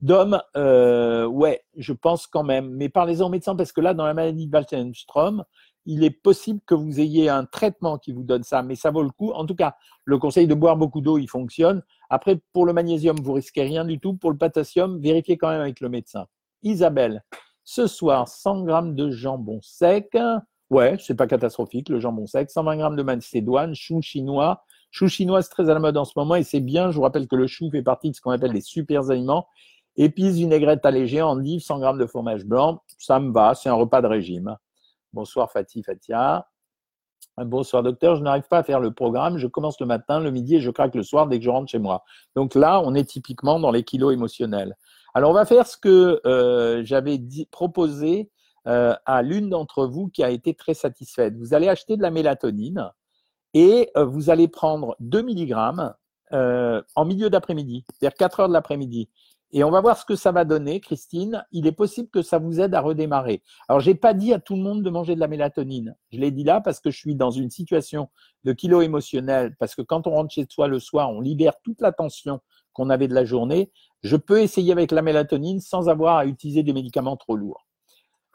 Dom, 0.00 0.40
ouais, 0.54 1.62
je 1.76 1.92
pense 1.92 2.26
quand 2.26 2.42
même. 2.42 2.70
Mais 2.70 2.88
parlez-en 2.88 3.26
au 3.26 3.28
médecin 3.28 3.54
parce 3.54 3.72
que 3.72 3.80
là, 3.80 3.94
dans 3.94 4.06
la 4.06 4.14
maladie 4.14 4.46
de 4.48 4.56
Waldenstrom, 4.56 5.44
il 5.86 6.04
est 6.04 6.10
possible 6.10 6.60
que 6.66 6.74
vous 6.74 7.00
ayez 7.00 7.28
un 7.28 7.44
traitement 7.44 7.98
qui 7.98 8.12
vous 8.12 8.22
donne 8.22 8.42
ça, 8.42 8.62
mais 8.62 8.74
ça 8.74 8.90
vaut 8.90 9.02
le 9.02 9.10
coup. 9.10 9.32
En 9.32 9.46
tout 9.46 9.54
cas, 9.54 9.76
le 10.04 10.18
conseil 10.18 10.46
de 10.46 10.54
boire 10.54 10.76
beaucoup 10.76 11.00
d'eau, 11.00 11.18
il 11.18 11.28
fonctionne. 11.28 11.82
Après, 12.10 12.40
pour 12.52 12.66
le 12.66 12.72
magnésium, 12.72 13.16
vous 13.20 13.32
risquez 13.32 13.62
rien 13.62 13.84
du 13.84 13.98
tout. 13.98 14.14
Pour 14.14 14.30
le 14.30 14.36
potassium, 14.36 15.00
vérifiez 15.00 15.38
quand 15.38 15.48
même 15.48 15.60
avec 15.60 15.80
le 15.80 15.88
médecin. 15.88 16.26
Isabelle, 16.62 17.24
ce 17.64 17.86
soir, 17.86 18.28
100 18.28 18.64
grammes 18.64 18.94
de 18.94 19.10
jambon 19.10 19.60
sec. 19.62 20.16
Ouais, 20.70 20.96
c'est 21.00 21.16
pas 21.16 21.26
catastrophique, 21.26 21.88
le 21.88 21.98
jambon 21.98 22.26
sec. 22.26 22.48
120 22.48 22.76
grammes 22.76 22.96
de 22.96 23.02
macédoine, 23.02 23.74
chou 23.74 24.00
chinois. 24.00 24.64
Chou 24.92 25.08
chinois, 25.08 25.42
c'est 25.42 25.50
très 25.50 25.68
à 25.68 25.74
la 25.74 25.80
mode 25.80 25.96
en 25.96 26.04
ce 26.04 26.12
moment 26.16 26.36
et 26.36 26.44
c'est 26.44 26.60
bien. 26.60 26.90
Je 26.90 26.96
vous 26.96 27.02
rappelle 27.02 27.26
que 27.26 27.36
le 27.36 27.48
chou 27.48 27.70
fait 27.70 27.82
partie 27.82 28.10
de 28.10 28.16
ce 28.16 28.20
qu'on 28.20 28.30
appelle 28.30 28.52
les 28.52 28.60
super 28.60 29.10
aliments. 29.10 29.48
Épices, 29.96 30.36
vinaigrette 30.36 30.86
allégée, 30.86 31.22
endives, 31.22 31.60
100 31.60 31.80
grammes 31.80 31.98
de 31.98 32.06
fromage 32.06 32.44
blanc. 32.44 32.82
Ça 32.98 33.18
me 33.18 33.32
va, 33.32 33.54
c'est 33.54 33.68
un 33.68 33.74
repas 33.74 34.00
de 34.00 34.06
régime. 34.06 34.56
Bonsoir 35.12 35.50
Fatih 35.50 35.82
Fatia. 35.82 36.46
Bonsoir 37.36 37.82
docteur, 37.82 38.16
je 38.16 38.22
n'arrive 38.22 38.46
pas 38.48 38.58
à 38.58 38.62
faire 38.62 38.80
le 38.80 38.92
programme, 38.92 39.38
je 39.38 39.46
commence 39.46 39.80
le 39.80 39.86
matin, 39.86 40.20
le 40.20 40.30
midi 40.30 40.56
et 40.56 40.60
je 40.60 40.70
craque 40.70 40.94
le 40.94 41.02
soir 41.02 41.26
dès 41.26 41.38
que 41.38 41.44
je 41.44 41.50
rentre 41.50 41.70
chez 41.70 41.78
moi. 41.78 42.04
Donc 42.36 42.54
là, 42.54 42.82
on 42.84 42.94
est 42.94 43.04
typiquement 43.04 43.58
dans 43.58 43.70
les 43.70 43.82
kilos 43.82 44.12
émotionnels. 44.12 44.76
Alors 45.14 45.30
on 45.30 45.34
va 45.34 45.44
faire 45.44 45.66
ce 45.66 45.76
que 45.76 46.20
euh, 46.26 46.82
j'avais 46.84 47.20
proposé 47.50 48.30
euh, 48.66 48.94
à 49.06 49.22
l'une 49.22 49.50
d'entre 49.50 49.86
vous 49.86 50.08
qui 50.08 50.22
a 50.22 50.30
été 50.30 50.54
très 50.54 50.74
satisfaite. 50.74 51.36
Vous 51.36 51.54
allez 51.54 51.68
acheter 51.68 51.96
de 51.96 52.02
la 52.02 52.10
mélatonine 52.10 52.90
et 53.54 53.90
euh, 53.96 54.04
vous 54.04 54.30
allez 54.30 54.48
prendre 54.48 54.96
2 55.00 55.22
mg 55.22 55.54
en 56.32 57.04
milieu 57.04 57.28
d'après-midi, 57.28 57.84
c'est-à-dire 57.88 58.16
4 58.16 58.40
heures 58.40 58.48
de 58.48 58.52
l'après-midi. 58.52 59.08
Et 59.52 59.64
on 59.64 59.70
va 59.70 59.80
voir 59.80 59.98
ce 59.98 60.04
que 60.04 60.14
ça 60.14 60.30
va 60.30 60.44
donner, 60.44 60.80
Christine. 60.80 61.44
Il 61.50 61.66
est 61.66 61.72
possible 61.72 62.08
que 62.08 62.22
ça 62.22 62.38
vous 62.38 62.60
aide 62.60 62.72
à 62.74 62.80
redémarrer. 62.80 63.42
Alors, 63.68 63.80
j'ai 63.80 63.96
pas 63.96 64.14
dit 64.14 64.32
à 64.32 64.38
tout 64.38 64.54
le 64.54 64.62
monde 64.62 64.84
de 64.84 64.90
manger 64.90 65.16
de 65.16 65.20
la 65.20 65.26
mélatonine. 65.26 65.96
Je 66.12 66.20
l'ai 66.20 66.30
dit 66.30 66.44
là 66.44 66.60
parce 66.60 66.78
que 66.78 66.90
je 66.90 66.98
suis 66.98 67.16
dans 67.16 67.32
une 67.32 67.50
situation 67.50 68.08
de 68.44 68.52
kilo 68.52 68.80
émotionnel, 68.80 69.56
parce 69.58 69.74
que 69.74 69.82
quand 69.82 70.06
on 70.06 70.10
rentre 70.10 70.32
chez 70.32 70.46
soi 70.48 70.68
le 70.68 70.78
soir, 70.78 71.10
on 71.10 71.20
libère 71.20 71.54
toute 71.64 71.80
la 71.80 71.90
tension 71.90 72.40
qu'on 72.72 72.90
avait 72.90 73.08
de 73.08 73.14
la 73.14 73.24
journée. 73.24 73.72
Je 74.04 74.16
peux 74.16 74.40
essayer 74.40 74.70
avec 74.70 74.92
la 74.92 75.02
mélatonine 75.02 75.60
sans 75.60 75.88
avoir 75.88 76.18
à 76.18 76.26
utiliser 76.26 76.62
des 76.62 76.72
médicaments 76.72 77.16
trop 77.16 77.34
lourds. 77.34 77.66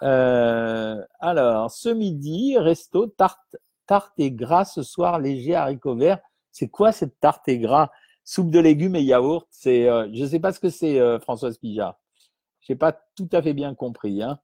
Euh, 0.03 1.01
alors, 1.19 1.71
ce 1.71 1.89
midi, 1.89 2.57
resto, 2.57 3.07
tarte, 3.07 3.57
tarte 3.85 4.13
et 4.17 4.31
gras 4.31 4.65
ce 4.65 4.83
soir, 4.83 5.19
léger 5.19 5.55
haricots 5.55 5.95
verts. 5.95 6.19
C'est 6.51 6.69
quoi 6.69 6.91
cette 6.91 7.19
tarte 7.19 7.47
et 7.47 7.59
gras? 7.59 7.91
Soupe 8.23 8.49
de 8.49 8.59
légumes 8.59 8.95
et 8.95 9.03
yaourt, 9.03 9.47
c'est, 9.51 9.87
euh, 9.87 10.07
je 10.13 10.23
ne 10.23 10.27
sais 10.27 10.39
pas 10.39 10.51
ce 10.51 10.59
que 10.59 10.69
c'est, 10.69 10.99
euh, 10.99 11.19
Françoise 11.19 11.57
Pijard. 11.57 11.99
Je 12.61 12.73
n'ai 12.73 12.77
pas 12.77 12.91
tout 13.15 13.29
à 13.31 13.41
fait 13.41 13.53
bien 13.53 13.75
compris. 13.75 14.23
Hein. 14.23 14.39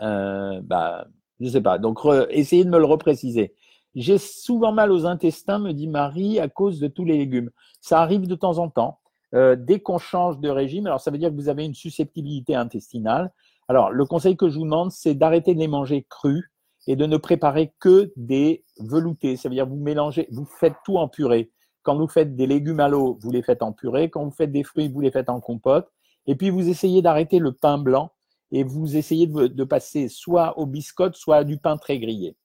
Euh, 0.00 0.60
bah, 0.62 1.08
je 1.40 1.46
ne 1.46 1.50
sais 1.50 1.60
pas. 1.60 1.78
Donc, 1.78 1.98
essayez 2.30 2.64
de 2.64 2.70
me 2.70 2.78
le 2.78 2.84
repréciser. 2.84 3.54
J'ai 3.96 4.18
souvent 4.18 4.70
mal 4.70 4.92
aux 4.92 5.06
intestins, 5.06 5.58
me 5.58 5.72
dit 5.72 5.88
Marie, 5.88 6.38
à 6.38 6.48
cause 6.48 6.78
de 6.78 6.86
tous 6.86 7.04
les 7.04 7.18
légumes. 7.18 7.50
Ça 7.80 8.00
arrive 8.00 8.28
de 8.28 8.34
temps 8.36 8.58
en 8.58 8.68
temps. 8.68 9.00
dès 9.32 9.80
qu'on 9.80 9.98
change 9.98 10.38
de 10.38 10.48
régime, 10.48 10.86
alors 10.86 11.00
ça 11.00 11.10
veut 11.10 11.18
dire 11.18 11.30
que 11.30 11.34
vous 11.34 11.48
avez 11.48 11.64
une 11.64 11.74
susceptibilité 11.74 12.54
intestinale. 12.54 13.32
Alors, 13.68 13.90
le 13.90 14.04
conseil 14.06 14.36
que 14.36 14.48
je 14.48 14.58
vous 14.58 14.64
demande, 14.64 14.90
c'est 14.90 15.14
d'arrêter 15.14 15.54
de 15.54 15.60
les 15.60 15.68
manger 15.68 16.06
crus 16.08 16.50
et 16.86 16.96
de 16.96 17.04
ne 17.04 17.18
préparer 17.18 17.74
que 17.78 18.10
des 18.16 18.64
veloutés. 18.80 19.36
Ça 19.36 19.48
veut 19.50 19.54
dire 19.54 19.66
vous 19.66 19.76
mélangez, 19.76 20.26
vous 20.30 20.46
faites 20.46 20.76
tout 20.84 20.96
en 20.96 21.08
purée. 21.08 21.50
Quand 21.82 21.96
vous 21.96 22.08
faites 22.08 22.34
des 22.34 22.46
légumes 22.46 22.80
à 22.80 22.88
l'eau, 22.88 23.18
vous 23.20 23.30
les 23.30 23.42
faites 23.42 23.62
en 23.62 23.72
purée. 23.72 24.08
Quand 24.08 24.24
vous 24.24 24.30
faites 24.30 24.52
des 24.52 24.64
fruits, 24.64 24.88
vous 24.88 25.00
les 25.00 25.10
faites 25.10 25.28
en 25.28 25.40
compote. 25.40 25.90
Et 26.26 26.34
puis, 26.34 26.50
vous 26.50 26.68
essayez 26.68 27.02
d'arrêter 27.02 27.38
le 27.38 27.52
pain 27.52 27.78
blanc 27.78 28.12
et 28.52 28.64
vous 28.64 28.96
essayez 28.96 29.26
de, 29.26 29.64
passer 29.64 30.08
soit 30.08 30.58
au 30.58 30.66
biscotte, 30.66 31.16
soit 31.16 31.36
à 31.36 31.44
du 31.44 31.58
pain 31.58 31.76
très 31.76 31.98
grillé. 31.98 32.36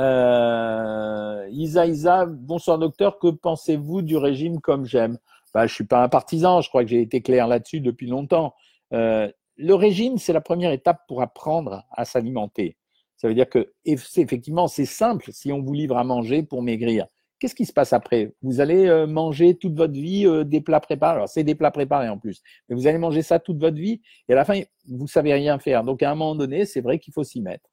Euh, 0.00 1.46
Isa 1.52 1.86
Isa, 1.86 2.26
bonsoir 2.26 2.78
docteur, 2.78 3.18
que 3.18 3.28
pensez-vous 3.28 4.02
du 4.02 4.16
régime 4.16 4.60
comme 4.60 4.84
j'aime? 4.84 5.18
Bah, 5.54 5.66
Je 5.66 5.72
ne 5.72 5.74
suis 5.74 5.86
pas 5.86 6.02
un 6.02 6.08
partisan, 6.08 6.60
je 6.60 6.68
crois 6.68 6.82
que 6.82 6.90
j'ai 6.90 7.02
été 7.02 7.22
clair 7.22 7.46
là-dessus 7.46 7.80
depuis 7.80 8.08
longtemps. 8.08 8.54
Euh, 8.92 9.30
le 9.60 9.74
régime, 9.74 10.18
c'est 10.18 10.32
la 10.32 10.40
première 10.40 10.72
étape 10.72 11.02
pour 11.06 11.22
apprendre 11.22 11.84
à 11.90 12.04
s'alimenter. 12.04 12.76
Ça 13.16 13.28
veut 13.28 13.34
dire 13.34 13.48
que 13.48 13.72
effectivement, 13.84 14.66
c'est 14.66 14.86
simple 14.86 15.30
si 15.32 15.52
on 15.52 15.60
vous 15.60 15.74
livre 15.74 15.98
à 15.98 16.04
manger 16.04 16.42
pour 16.42 16.62
maigrir. 16.62 17.06
Qu'est-ce 17.38 17.54
qui 17.54 17.66
se 17.66 17.72
passe 17.72 17.92
après? 17.92 18.34
Vous 18.42 18.60
allez 18.60 18.86
euh, 18.86 19.06
manger 19.06 19.56
toute 19.56 19.74
votre 19.74 19.94
vie 19.94 20.26
euh, 20.26 20.44
des 20.44 20.60
plats 20.60 20.80
préparés. 20.80 21.16
Alors, 21.16 21.28
c'est 21.28 21.44
des 21.44 21.54
plats 21.54 21.70
préparés 21.70 22.08
en 22.08 22.18
plus. 22.18 22.42
Mais 22.68 22.76
vous 22.76 22.86
allez 22.86 22.98
manger 22.98 23.22
ça 23.22 23.38
toute 23.38 23.58
votre 23.58 23.76
vie 23.76 24.00
et 24.28 24.32
à 24.32 24.36
la 24.36 24.44
fin, 24.44 24.60
vous 24.88 25.06
savez 25.06 25.32
rien 25.32 25.58
faire. 25.58 25.84
Donc, 25.84 26.02
à 26.02 26.10
un 26.10 26.14
moment 26.14 26.34
donné, 26.34 26.66
c'est 26.66 26.82
vrai 26.82 26.98
qu'il 26.98 27.14
faut 27.14 27.24
s'y 27.24 27.40
mettre. 27.40 27.64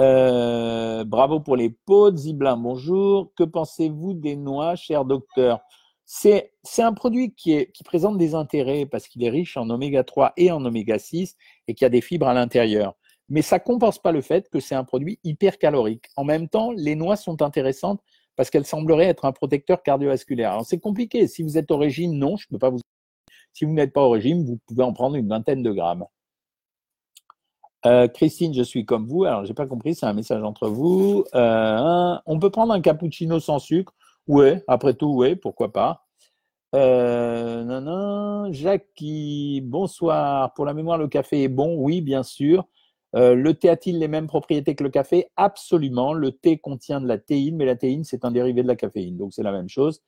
Euh, 0.00 1.04
bravo 1.04 1.40
pour 1.40 1.56
les 1.56 1.70
pots. 1.70 2.16
Ziblin, 2.16 2.56
bonjour. 2.56 3.32
Que 3.36 3.44
pensez-vous 3.44 4.14
des 4.14 4.36
noix, 4.36 4.74
cher 4.76 5.04
docteur? 5.04 5.60
C'est, 6.04 6.52
un 6.78 6.92
produit 6.92 7.34
qui, 7.34 7.66
présente 7.84 8.18
des 8.18 8.34
intérêts 8.34 8.86
parce 8.86 9.08
qu'il 9.08 9.24
est 9.24 9.30
riche 9.30 9.56
en 9.56 9.68
oméga 9.70 10.04
3 10.04 10.34
et 10.36 10.50
en 10.50 10.64
oméga 10.64 10.98
6 10.98 11.36
et 11.66 11.74
qu'il 11.74 11.84
y 11.84 11.86
a 11.86 11.90
des 11.90 12.00
fibres 12.00 12.28
à 12.28 12.34
l'intérieur. 12.34 12.94
Mais 13.30 13.40
ça 13.42 13.56
ne 13.56 13.62
compense 13.62 13.98
pas 13.98 14.12
le 14.12 14.20
fait 14.20 14.50
que 14.50 14.60
c'est 14.60 14.74
un 14.74 14.84
produit 14.84 15.18
hypercalorique. 15.24 16.06
En 16.16 16.24
même 16.24 16.48
temps, 16.48 16.72
les 16.72 16.94
noix 16.94 17.16
sont 17.16 17.40
intéressantes 17.40 18.02
parce 18.36 18.50
qu'elle 18.50 18.66
semblerait 18.66 19.06
être 19.06 19.24
un 19.24 19.32
protecteur 19.32 19.82
cardiovasculaire. 19.82 20.50
Alors 20.52 20.66
c'est 20.66 20.78
compliqué. 20.78 21.26
Si 21.26 21.42
vous 21.42 21.56
êtes 21.56 21.70
au 21.70 21.78
régime, 21.78 22.12
non, 22.12 22.36
je 22.36 22.46
ne 22.50 22.56
peux 22.56 22.58
pas 22.58 22.70
vous. 22.70 22.80
Si 23.54 23.64
vous 23.64 23.72
n'êtes 23.72 23.92
pas 23.92 24.02
au 24.02 24.10
régime, 24.10 24.44
vous 24.44 24.58
pouvez 24.66 24.82
en 24.82 24.92
prendre 24.92 25.16
une 25.16 25.28
vingtaine 25.28 25.62
de 25.62 25.72
grammes. 25.72 26.04
Euh, 27.86 28.08
Christine, 28.08 28.54
je 28.54 28.62
suis 28.62 28.84
comme 28.84 29.06
vous. 29.06 29.24
Alors, 29.24 29.44
j'ai 29.44 29.54
pas 29.54 29.66
compris, 29.66 29.94
c'est 29.94 30.06
un 30.06 30.14
message 30.14 30.42
entre 30.42 30.68
vous. 30.68 31.24
Euh, 31.34 32.16
on 32.26 32.38
peut 32.38 32.50
prendre 32.50 32.72
un 32.72 32.80
cappuccino 32.80 33.40
sans 33.40 33.58
sucre 33.58 33.94
Oui, 34.26 34.52
après 34.68 34.94
tout, 34.94 35.14
oui, 35.14 35.36
pourquoi 35.36 35.72
pas. 35.72 36.06
Euh, 36.74 37.62
non, 37.64 37.80
non. 37.80 38.52
Jackie, 38.52 39.60
bonsoir. 39.62 40.52
Pour 40.54 40.64
la 40.64 40.74
mémoire, 40.74 40.98
le 40.98 41.08
café 41.08 41.44
est 41.44 41.48
bon 41.48 41.76
Oui, 41.78 42.00
bien 42.00 42.22
sûr. 42.22 42.66
Euh, 43.16 43.34
le 43.34 43.54
thé 43.54 43.68
a-t-il 43.68 43.98
les 43.98 44.08
mêmes 44.08 44.26
propriétés 44.26 44.74
que 44.74 44.82
le 44.82 44.90
café? 44.90 45.28
Absolument. 45.36 46.14
Le 46.14 46.32
thé 46.32 46.58
contient 46.58 47.00
de 47.00 47.06
la 47.06 47.18
théine, 47.18 47.56
mais 47.56 47.66
la 47.66 47.76
théine, 47.76 48.02
c'est 48.04 48.24
un 48.24 48.30
dérivé 48.32 48.62
de 48.62 48.68
la 48.68 48.76
caféine, 48.76 49.16
donc 49.16 49.32
c'est 49.34 49.44
la 49.44 49.52
même 49.52 49.68
chose. 49.68 50.02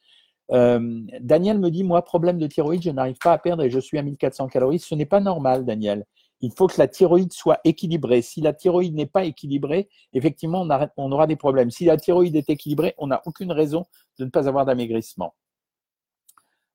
Euh, 0.53 1.03
Daniel 1.21 1.59
me 1.61 1.71
dit, 1.71 1.85
moi, 1.85 2.03
problème 2.03 2.39
de 2.39 2.47
thyroïde, 2.47 2.83
je 2.83 2.91
n'arrive 2.91 3.19
pas 3.23 3.33
à 3.33 3.39
perdre 3.39 3.63
et 3.65 3.71
je 3.71 3.79
suis 3.79 3.99
à 3.99 4.03
1400 4.03 4.49
calories. 4.49 4.79
Ce 4.81 4.95
n'est 4.95 5.07
pas 5.07 5.21
normal, 5.21 5.65
Daniel. 5.65 6.05
Il 6.41 6.53
faut 6.53 6.67
que 6.67 6.79
la 6.79 6.89
thyroïde 6.89 7.33
soit 7.33 7.61
équilibrée. 7.65 8.23
Si 8.23 8.41
la 8.41 8.53
thyroïde 8.53 8.95
n'est 8.95 9.07
pas 9.07 9.25
équilibrée, 9.25 9.89
effectivement, 10.13 10.67
on, 10.97 11.13
aura 11.13 11.27
des 11.27 11.37
problèmes. 11.37 11.71
Si 11.71 11.85
la 11.85 11.97
thyroïde 11.97 12.37
est 12.37 12.51
équilibrée, 12.51 12.95
on 12.99 13.07
n'a 13.07 13.23
aucune 13.25 13.53
raison 13.53 13.87
de 14.19 14.25
ne 14.25 14.31
pas 14.31 14.49
avoir 14.49 14.67
d'amaigrissement. 14.67 15.35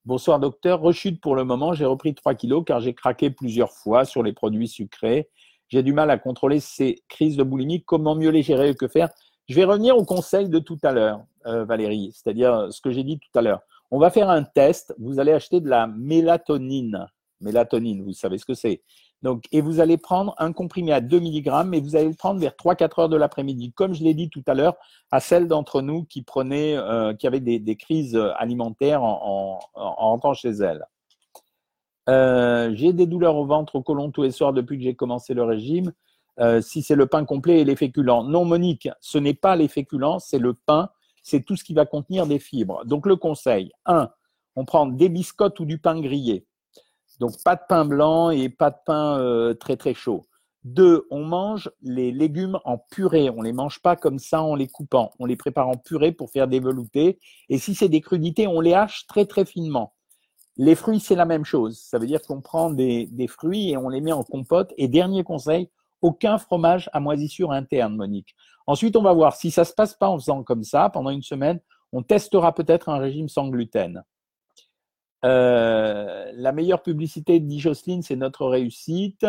Bonsoir 0.04 0.39
docteur, 0.39 0.82
rechute 0.82 1.21
pour 1.21 1.36
le 1.36 1.43
moment, 1.43 1.74
j'ai 1.74 1.86
repris 1.86 2.15
3 2.15 2.34
kilos 2.34 2.63
car 2.65 2.80
j'ai 2.80 2.95
craqué 2.95 3.30
plusieurs 3.30 3.71
fois 3.71 4.04
sur 4.04 4.24
les 4.24 4.34
produits 4.34 4.67
sucrés 4.67 5.30
j'ai 5.71 5.84
du 5.84 5.93
mal 5.93 6.12
à 6.12 6.17
contrôler 6.17 6.60
ces 6.60 7.02
crises 7.08 7.38
de 7.38 7.43
boulimie. 7.43 7.82
Comment 7.84 8.13
mieux 8.13 8.30
les 8.30 8.43
gérer 8.43 8.76
que 8.76 8.89
faire? 8.89 9.10
Je 9.47 9.56
vais 9.56 9.63
revenir 9.63 9.97
au 9.97 10.04
conseil 10.04 10.50
de 10.50 10.60
tout 10.60 10.78
à 10.84 10.91
l'heure, 10.91 11.24
euh, 11.45 11.63
Valérie, 11.63 12.12
c'est-à-dire 12.13 12.54
euh, 12.54 12.71
ce 12.71 12.82
que 12.82 12.91
j'ai 12.91 13.04
dit 13.04 13.19
tout 13.19 13.39
à 13.39 13.41
l'heure. 13.41 13.62
On 13.89 13.97
va 13.97 14.10
faire 14.10 14.30
un 14.30 14.43
test. 14.43 14.93
Vous 15.00 15.19
allez 15.19 15.32
acheter 15.32 15.62
de 15.62 15.69
la 15.69 15.88
mélatonine. 15.88 17.08
Mélatonine, 17.39 18.04
vous 18.04 18.13
savez 18.13 18.38
ce 18.38 18.45
que 18.45 18.54
c'est. 18.54 18.84
Donc, 19.21 19.45
et 19.51 19.62
vous 19.62 19.79
allez 19.79 19.97
prendre 19.97 20.34
un 20.39 20.51
comprimé 20.51 20.91
à 20.91 21.01
2 21.01 21.19
mg, 21.19 21.73
et 21.73 21.81
vous 21.81 21.95
allez 21.95 22.10
le 22.10 22.15
prendre 22.15 22.39
vers 22.39 22.53
3-4 22.53 23.01
heures 23.01 23.10
de 23.10 23.17
l'après-midi, 23.17 23.71
comme 23.71 23.93
je 23.93 24.03
l'ai 24.03 24.13
dit 24.13 24.29
tout 24.29 24.43
à 24.47 24.53
l'heure 24.53 24.75
à 25.12 25.19
celles 25.19 25.47
d'entre 25.47 25.81
nous 25.81 26.05
qui 26.05 26.23
prenaient, 26.23 26.75
euh, 26.75 27.13
qui 27.13 27.27
avaient 27.27 27.39
des, 27.39 27.75
crises 27.75 28.15
alimentaires 28.38 29.03
en, 29.03 29.60
rentrant 29.75 30.34
chez 30.34 30.49
elles. 30.49 30.86
Euh, 32.10 32.71
j'ai 32.73 32.93
des 32.93 33.05
douleurs 33.05 33.36
au 33.36 33.45
ventre, 33.45 33.75
au 33.75 33.84
côlon 33.84 34.10
tous 34.10 34.23
les 34.23 34.31
soirs 34.31 34.53
depuis 34.53 34.77
que 34.77 34.84
j'ai 34.84 34.95
commencé 34.95 35.34
le 35.34 35.43
régime. 35.43 35.91
Euh, 36.39 36.62
si 36.62 36.81
c'est 36.81 36.95
le 36.95 37.07
pain 37.07 37.25
complet 37.25 37.60
et 37.60 37.65
les 37.65 37.75
féculents. 37.75 38.23
Non, 38.23 38.45
Monique, 38.45 38.89
ce 39.01 39.17
n'est 39.17 39.34
pas 39.34 39.55
les 39.55 39.67
féculents, 39.67 40.19
c'est 40.19 40.39
le 40.39 40.53
pain, 40.53 40.89
c'est 41.21 41.45
tout 41.45 41.55
ce 41.55 41.63
qui 41.63 41.73
va 41.73 41.86
contenir 41.86 42.25
des 42.25 42.39
fibres. 42.39 42.84
Donc 42.86 43.05
le 43.05 43.15
conseil, 43.15 43.71
1, 43.86 44.10
on 44.55 44.65
prend 44.65 44.88
des 44.88 45.10
biscottes 45.10 45.60
ou 45.60 45.65
du 45.65 45.77
pain 45.77 45.99
grillé. 45.99 46.45
Donc 47.21 47.34
pas 47.45 47.55
de 47.55 47.62
pain 47.69 47.86
blanc 47.86 48.31
et 48.31 48.49
pas 48.49 48.71
de 48.71 48.77
pain 48.84 49.19
euh, 49.19 49.53
très 49.53 49.77
très 49.77 49.93
chaud. 49.93 50.25
Deux, 50.63 51.05
on 51.12 51.23
mange 51.23 51.69
les 51.84 52.12
légumes 52.12 52.57
en 52.65 52.79
purée. 52.79 53.29
On 53.29 53.43
les 53.43 53.53
mange 53.53 53.79
pas 53.79 53.95
comme 53.95 54.17
ça 54.17 54.41
en 54.41 54.55
les 54.55 54.67
coupant. 54.67 55.12
On 55.19 55.27
les 55.27 55.36
prépare 55.36 55.67
en 55.67 55.77
purée 55.77 56.13
pour 56.13 56.31
faire 56.31 56.47
des 56.47 56.60
veloutés. 56.60 57.19
Et 57.47 57.60
si 57.60 57.75
c'est 57.75 57.89
des 57.89 58.01
crudités, 58.01 58.47
on 58.47 58.60
les 58.60 58.73
hache 58.73 59.05
très 59.05 59.27
très 59.27 59.45
finement. 59.45 59.93
Les 60.57 60.73
fruits, 60.73 60.99
c'est 60.99 61.15
la 61.15 61.25
même 61.25 61.45
chose. 61.45 61.79
Ça 61.79 61.99
veut 61.99 62.07
dire 62.07 62.23
qu'on 62.23 62.41
prend 62.41 62.71
des, 62.71 63.05
des, 63.12 63.27
fruits 63.27 63.69
et 63.69 63.77
on 63.77 63.89
les 63.89 64.01
met 64.01 64.13
en 64.13 64.23
compote. 64.23 64.73
Et 64.77 64.88
dernier 64.88 65.23
conseil, 65.23 65.69
aucun 66.01 66.39
fromage 66.39 66.89
à 66.91 66.99
moisissure 66.99 67.51
interne, 67.51 67.95
Monique. 67.95 68.36
Ensuite, 68.65 68.95
on 68.95 69.03
va 69.03 69.13
voir 69.13 69.36
si 69.36 69.51
ça 69.51 69.63
se 69.63 69.73
passe 69.73 69.93
pas 69.93 70.07
en 70.07 70.17
faisant 70.17 70.41
comme 70.41 70.63
ça 70.63 70.89
pendant 70.89 71.12
une 71.12 71.21
semaine. 71.21 71.60
On 71.91 72.01
testera 72.01 72.55
peut-être 72.55 72.89
un 72.89 72.97
régime 72.97 73.29
sans 73.29 73.47
gluten. 73.47 74.03
Euh, 75.23 76.31
la 76.34 76.51
meilleure 76.51 76.81
publicité, 76.81 77.39
dit 77.39 77.60
Jocelyne, 77.60 78.01
c'est 78.01 78.15
notre 78.15 78.45
réussite. 78.47 79.25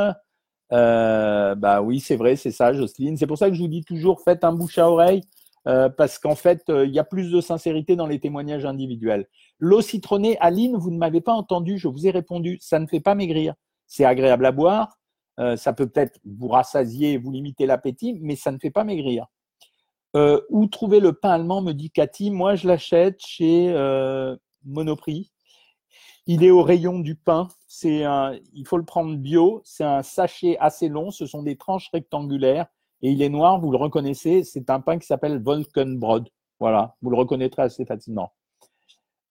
Euh, 0.73 1.55
bah 1.55 1.83
oui, 1.83 2.01
c'est 2.01 2.17
vrai, 2.17 2.37
c'est 2.37 2.51
ça, 2.51 2.73
Jocelyne. 2.73 3.17
C'est 3.17 3.27
pour 3.27 3.39
ça 3.39 3.49
que 3.49 3.55
je 3.55 3.61
vous 3.61 3.69
dis 3.69 3.85
toujours, 3.85 4.23
faites 4.23 4.45
un 4.45 4.53
bouche 4.53 4.79
à 4.79 4.89
oreille, 4.89 5.23
euh, 5.69 5.89
parce 5.91 6.19
qu'en 6.19 6.35
fait, 6.35 6.65
il 6.69 6.91
y 6.91 6.99
a 6.99 7.05
plus 7.05 7.31
de 7.31 7.41
sincérité 7.41 7.95
dans 7.97 8.07
les 8.07 8.21
témoignages 8.21 8.65
individuels. 8.65 9.29
L'eau 9.59 9.83
citronnée, 9.83 10.39
Aline, 10.39 10.77
vous 10.77 10.91
ne 10.91 10.99
m'avez 10.99 11.21
pas 11.21 11.33
entendu, 11.33 11.79
je 11.79 11.89
vous 11.89 12.07
ai 12.07 12.11
répondu, 12.11 12.59
ça 12.61 12.79
ne 12.79 12.87
fait 12.87 13.01
pas 13.01 13.15
maigrir. 13.15 13.55
C'est 13.87 14.05
agréable 14.05 14.47
à 14.47 14.53
boire, 14.53 14.99
ça 15.57 15.73
peut 15.75 15.87
peut-être 15.87 16.19
vous 16.25 16.49
rassasier, 16.49 17.19
vous 17.19 17.31
limiter 17.31 17.67
l'appétit, 17.67 18.19
mais 18.23 18.37
ça 18.37 18.51
ne 18.51 18.59
fait 18.59 18.71
pas 18.71 18.85
maigrir. 18.85 19.27
où 20.15 20.67
trouver 20.69 21.01
le 21.01 21.13
pain 21.13 21.31
allemand, 21.31 21.61
me 21.61 21.73
dit 21.73 21.91
Cathy. 21.91 22.31
Moi, 22.31 22.55
je 22.55 22.67
l'achète 22.67 23.21
chez 23.21 23.75
Monoprix. 24.65 25.31
Il 26.27 26.45
est 26.45 26.51
au 26.51 26.63
rayon 26.63 27.01
du 27.01 27.15
pain. 27.15 27.49
Il 27.83 28.65
faut 28.67 28.77
le 28.77 28.85
prendre 28.85 29.17
bio. 29.17 29.61
C'est 29.65 29.85
un 29.85 30.03
sachet 30.03 30.57
assez 30.59 30.89
long. 30.89 31.11
Ce 31.11 31.27
sont 31.27 31.43
des 31.43 31.57
tranches 31.57 31.91
rectangulaires 31.93 32.67
et 33.03 33.11
il 33.11 33.23
est 33.23 33.29
noir. 33.29 33.61
Vous 33.61 33.71
le 33.73 33.79
reconnaissez. 33.79 34.45
C'est 34.45 34.71
un 34.71 34.81
pain 34.81 34.99
qui 34.99 35.07
s'appelle 35.07 35.43
Volkenbrod. 35.43 36.29
Voilà, 36.61 36.95
vous 37.03 37.11
le 37.11 37.17
reconnaîtrez 37.17 37.63
assez 37.63 37.85
facilement. 37.85 38.33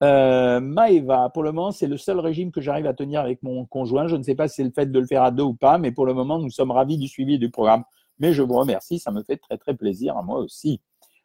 Euh, 0.04 0.60
Maeva, 0.60 1.30
pour 1.30 1.43
le 1.43 1.51
moment, 1.51 1.71
c'est 1.71 1.88
le 1.88 1.95
seul 1.95 2.19
régime 2.19 2.51
que 2.51 2.60
j'arrive 2.60 2.88
à 2.88 2.93
tenir 2.93 3.21
avec 3.21 3.41
mon 3.43 3.65
conjoint. 3.65 4.08
Je 4.08 4.15
ne 4.15 4.23
sais 4.23 4.36
pas 4.36 4.47
si 4.47 4.56
c'est 4.56 4.63
le 4.63 4.71
fait 4.71 4.91
de 4.91 4.99
le 4.99 5.06
faire 5.06 5.23
à 5.23 5.32
deux 5.32 5.43
ou 5.43 5.54
pas, 5.54 5.77
mais 5.77 5.91
pour 5.91 6.06
le 6.06 6.13
moment, 6.13 6.39
nous 6.39 6.49
sommes 6.49 6.71
ravis 6.71 6.97
du 6.97 7.08
suivi 7.08 7.38
du 7.38 7.49
programme. 7.49 7.84
Mais 8.19 8.34
je 8.34 8.41
vous 8.41 8.56
remercie, 8.56 8.99
ça 8.99 9.12
me 9.12 9.23
fait 9.23 9.38
très 9.38 9.58
très 9.58 9.75
plaisir 9.75 10.17
à 10.17 10.23
moi 10.23 10.39
aussi. 10.39 10.82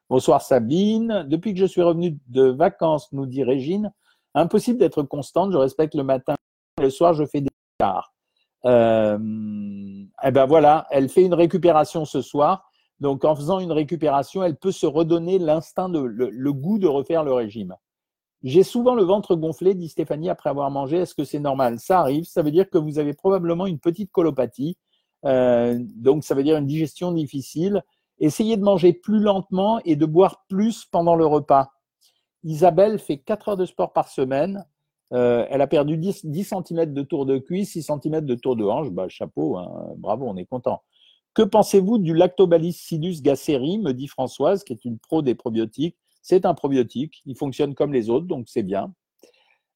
Bonsoir 0.09 0.42
Sabine. 0.42 1.26
Depuis 1.29 1.55
que 1.55 1.59
je 1.59 1.66
suis 1.66 1.83
revenu 1.83 2.18
de 2.29 2.44
vacances, 2.44 3.12
nous 3.12 3.26
dit 3.26 3.42
Régine, 3.42 3.92
Impossible 4.37 4.79
d'être 4.79 5.03
constante. 5.03 5.51
Je 5.51 5.57
respecte 5.57 5.94
le 5.94 6.05
matin. 6.05 6.35
Le 6.79 6.90
soir, 6.90 7.14
je 7.14 7.25
fais 7.25 7.40
des 7.40 7.51
écarts. 7.81 8.12
Euh, 8.66 9.18
eh 10.25 10.31
ben 10.31 10.44
voilà, 10.44 10.87
elle 10.90 11.09
fait 11.09 11.25
une 11.25 11.35
récupération 11.35 12.05
ce 12.05 12.20
soir. 12.20 12.70
Donc, 13.01 13.25
en 13.25 13.35
faisant 13.35 13.61
une 13.61 13.72
récupération, 13.72 14.42
elle 14.42 14.57
peut 14.57 14.72
se 14.72 14.87
redonner 14.87 15.38
l'instinct, 15.38 15.88
de, 15.88 16.01
le, 16.01 16.53
goût 16.53 16.79
de 16.79 16.87
refaire 16.87 17.25
le 17.25 17.33
régime. 17.33 17.75
J'ai 18.42 18.62
souvent 18.62 18.94
le 18.94 19.05
ventre 19.05 19.37
gonflé, 19.37 19.75
dit 19.75 19.88
Stéphanie, 19.88 20.29
après 20.29 20.51
avoir 20.51 20.70
mangé. 20.70 20.99
Est-ce 20.99 21.14
que 21.14 21.25
c'est 21.25 21.38
normal? 21.38 21.79
Ça 21.79 22.01
arrive. 22.01 22.25
Ça 22.25 22.42
veut 22.42 22.51
dire 22.51 22.68
que 22.68 22.79
vous 22.79 22.99
avez 22.99 23.14
probablement 23.14 23.66
une 23.66 23.79
petite 23.79 24.12
colopathie. 24.12 24.77
Euh, 25.25 25.79
donc, 25.96 26.25
ça 26.25 26.35
veut 26.35 26.44
dire 26.44 26.59
une 26.59 26.66
digestion 26.66 27.11
difficile. 27.11 27.83
Essayez 28.18 28.59
de 28.59 28.62
manger 28.62 28.92
plus 28.92 29.20
lentement 29.20 29.81
et 29.87 29.96
de 29.96 30.05
boire 30.05 30.44
plus 30.49 30.85
pendant 30.85 31.16
le 31.16 31.25
repas. 31.25 31.70
Isabelle 32.46 32.98
fait 33.00 33.18
4 33.18 33.48
heures 33.50 33.56
de 33.56 33.66
sport 33.66 33.92
par 33.92 34.09
semaine. 34.09 34.64
Euh, 35.12 35.46
elle 35.50 35.61
a 35.61 35.66
perdu 35.66 35.96
10, 35.96 36.24
cm 36.24 36.92
de 36.92 37.02
tour 37.02 37.26
de 37.26 37.38
cuisse, 37.38 37.72
6 37.72 37.82
cm 37.82 38.20
de 38.24 38.35
tour 38.35 38.56
de 38.56 38.64
hanche. 38.64 38.90
Bah, 38.90 39.09
chapeau, 39.09 39.56
hein. 39.56 39.94
bravo, 39.98 40.26
on 40.28 40.37
est 40.37 40.46
content. 40.46 40.82
Que 41.35 41.42
pensez-vous 41.42 41.98
du 41.98 42.14
Lactobacillus 42.14 43.20
gasseri 43.20 43.78
me 43.78 43.92
dit 43.92 44.06
Françoise, 44.06 44.64
qui 44.64 44.72
est 44.72 44.85
une 44.85 44.98
pro 44.98 45.22
des 45.22 45.35
probiotiques. 45.35 45.96
C'est 46.22 46.46
un 46.46 46.54
probiotique, 46.54 47.22
il 47.26 47.37
fonctionne 47.37 47.74
comme 47.74 47.92
les 47.92 48.11
autres, 48.11 48.26
donc 48.26 48.46
c'est 48.48 48.62
bien. 48.62 48.92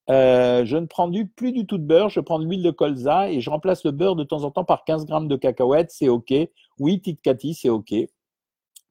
Euh, 0.09 0.64
je 0.64 0.76
ne 0.76 0.87
prends 0.87 1.11
plus 1.37 1.52
du 1.52 1.66
tout 1.66 1.78
de 1.78 1.85
beurre, 1.85 2.09
je 2.09 2.18
prends 2.18 2.38
de 2.38 2.44
l'huile 2.44 2.62
de 2.62 2.70
colza 2.70 3.30
et 3.30 3.40
je 3.40 3.50
remplace 3.50 3.85
le 3.85 3.92
beurre 3.92 4.16
de 4.16 4.24
temps 4.24 4.42
en 4.42 4.50
temps 4.50 4.64
par 4.64 4.85
15 4.85 5.06
grammes 5.06 5.28
de 5.28 5.37
cacahuètes, 5.37 5.90
c'est 5.92 6.09
OK. 6.09 6.33
Oui, 6.78 7.02
Cathy, 7.22 7.54
c'est 7.54 7.68
OK 7.68 7.94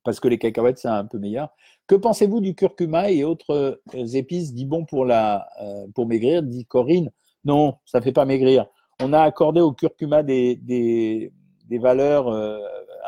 parce 0.03 0.19
que 0.19 0.27
les 0.27 0.37
cacahuètes, 0.37 0.77
c'est 0.77 0.87
un 0.87 1.05
peu 1.05 1.19
meilleur. 1.19 1.49
Que 1.87 1.95
pensez-vous 1.95 2.41
du 2.41 2.55
curcuma 2.55 3.11
et 3.11 3.23
autres 3.23 3.79
euh, 3.93 4.05
épices 4.13 4.53
dit 4.53 4.65
bon 4.65 4.85
pour, 4.85 5.05
la, 5.05 5.47
euh, 5.61 5.87
pour 5.93 6.07
maigrir 6.07 6.43
dit 6.43 6.65
Corinne? 6.65 7.09
Non, 7.45 7.75
ça 7.85 7.99
ne 7.99 8.03
fait 8.03 8.11
pas 8.11 8.25
maigrir. 8.25 8.65
On 9.01 9.13
a 9.13 9.21
accordé 9.21 9.61
au 9.61 9.71
curcuma 9.71 10.23
des, 10.23 10.55
des, 10.55 11.31
valeurs 11.79 12.27
euh, 12.27 12.59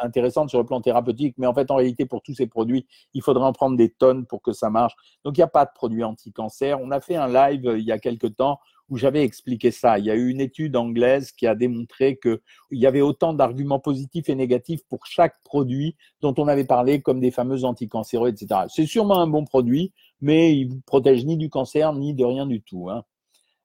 intéressantes 0.02 0.50
sur 0.50 0.60
le 0.60 0.66
plan 0.66 0.82
thérapeutique, 0.82 1.36
mais 1.38 1.48
en 1.48 1.54
fait, 1.54 1.72
en 1.72 1.76
réalité, 1.76 2.06
pour 2.06 2.22
tous 2.22 2.34
ces 2.34 2.48
produits, 2.48 2.86
il 3.14 3.22
faudrait 3.22 3.46
en 3.46 3.54
prendre 3.54 3.78
des 3.78 3.90
tonnes 3.90 4.26
pour 4.26 4.42
que 4.42 4.54
ça 4.54 4.70
marche. 4.70 4.94
Donc, 5.24 5.38
il 5.38 5.40
n'y 5.40 5.46
a 5.46 5.48
pas 5.48 5.66
de 5.66 5.72
produit 5.74 6.04
anti-cancer. 6.04 6.80
On 6.82 6.92
a 6.92 7.00
fait 7.00 7.16
un 7.16 7.28
live 7.28 7.76
il 7.78 7.86
y 7.86 7.92
a 7.92 8.00
quelque 8.00 8.28
temps 8.28 8.60
où 8.92 8.98
j'avais 8.98 9.24
expliqué 9.24 9.72
ça. 9.72 9.98
Il 10.00 10.06
y 10.06 10.12
a 10.12 10.16
eu 10.16 10.30
une 10.30 10.42
étude 10.42 10.76
anglaise 10.76 11.32
qui 11.32 11.48
a 11.48 11.56
démontré 11.56 12.20
qu'il 12.20 12.40
y 12.72 12.86
avait 12.86 13.02
autant 13.02 13.34
d'arguments 13.34 13.80
positifs 13.80 14.28
et 14.28 14.36
négatifs 14.36 14.82
pour 14.90 15.06
chaque 15.06 15.42
produit 15.46 15.96
dont 16.20 16.36
on 16.38 16.48
avait 16.50 16.66
parlé, 16.66 17.02
comme 17.02 17.22
des 17.22 17.32
fameux 17.32 17.64
anticancéreux, 17.64 18.30
etc. 18.30 18.64
C'est 18.68 18.86
sûrement 18.86 19.20
un 19.20 19.28
bon 19.28 19.46
produit, 19.46 19.94
mais 20.20 20.58
il 20.58 20.76
ne 20.76 20.82
protège 20.86 21.26
ni 21.26 21.38
du 21.38 21.50
cancer 21.50 21.94
ni 21.94 22.14
de 22.14 22.26
rien 22.26 22.46
du 22.46 22.62
tout. 22.62 22.90
Hein. 22.90 23.04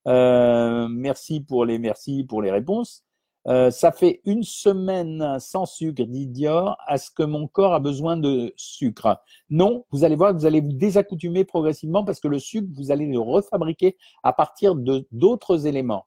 Euh, 0.06 0.86
merci 0.88 1.40
pour 1.40 1.64
les 1.64 1.80
merci 1.80 2.24
pour 2.24 2.40
les 2.40 2.52
réponses. 2.52 3.05
Euh, 3.48 3.70
ça 3.70 3.92
fait 3.92 4.20
une 4.24 4.42
semaine 4.42 5.38
sans 5.38 5.66
sucre, 5.66 6.02
dit 6.04 6.26
Dior. 6.26 6.76
Est-ce 6.88 7.10
que 7.10 7.22
mon 7.22 7.46
corps 7.46 7.74
a 7.74 7.80
besoin 7.80 8.16
de 8.16 8.52
sucre? 8.56 9.20
Non, 9.50 9.84
vous 9.92 10.02
allez 10.02 10.16
voir 10.16 10.32
que 10.32 10.38
vous 10.38 10.46
allez 10.46 10.60
vous 10.60 10.72
désaccoutumer 10.72 11.44
progressivement 11.44 12.04
parce 12.04 12.18
que 12.18 12.28
le 12.28 12.40
sucre, 12.40 12.66
vous 12.74 12.90
allez 12.90 13.06
le 13.06 13.20
refabriquer 13.20 13.96
à 14.24 14.32
partir 14.32 14.74
de 14.74 15.06
d'autres 15.12 15.66
éléments. 15.66 16.06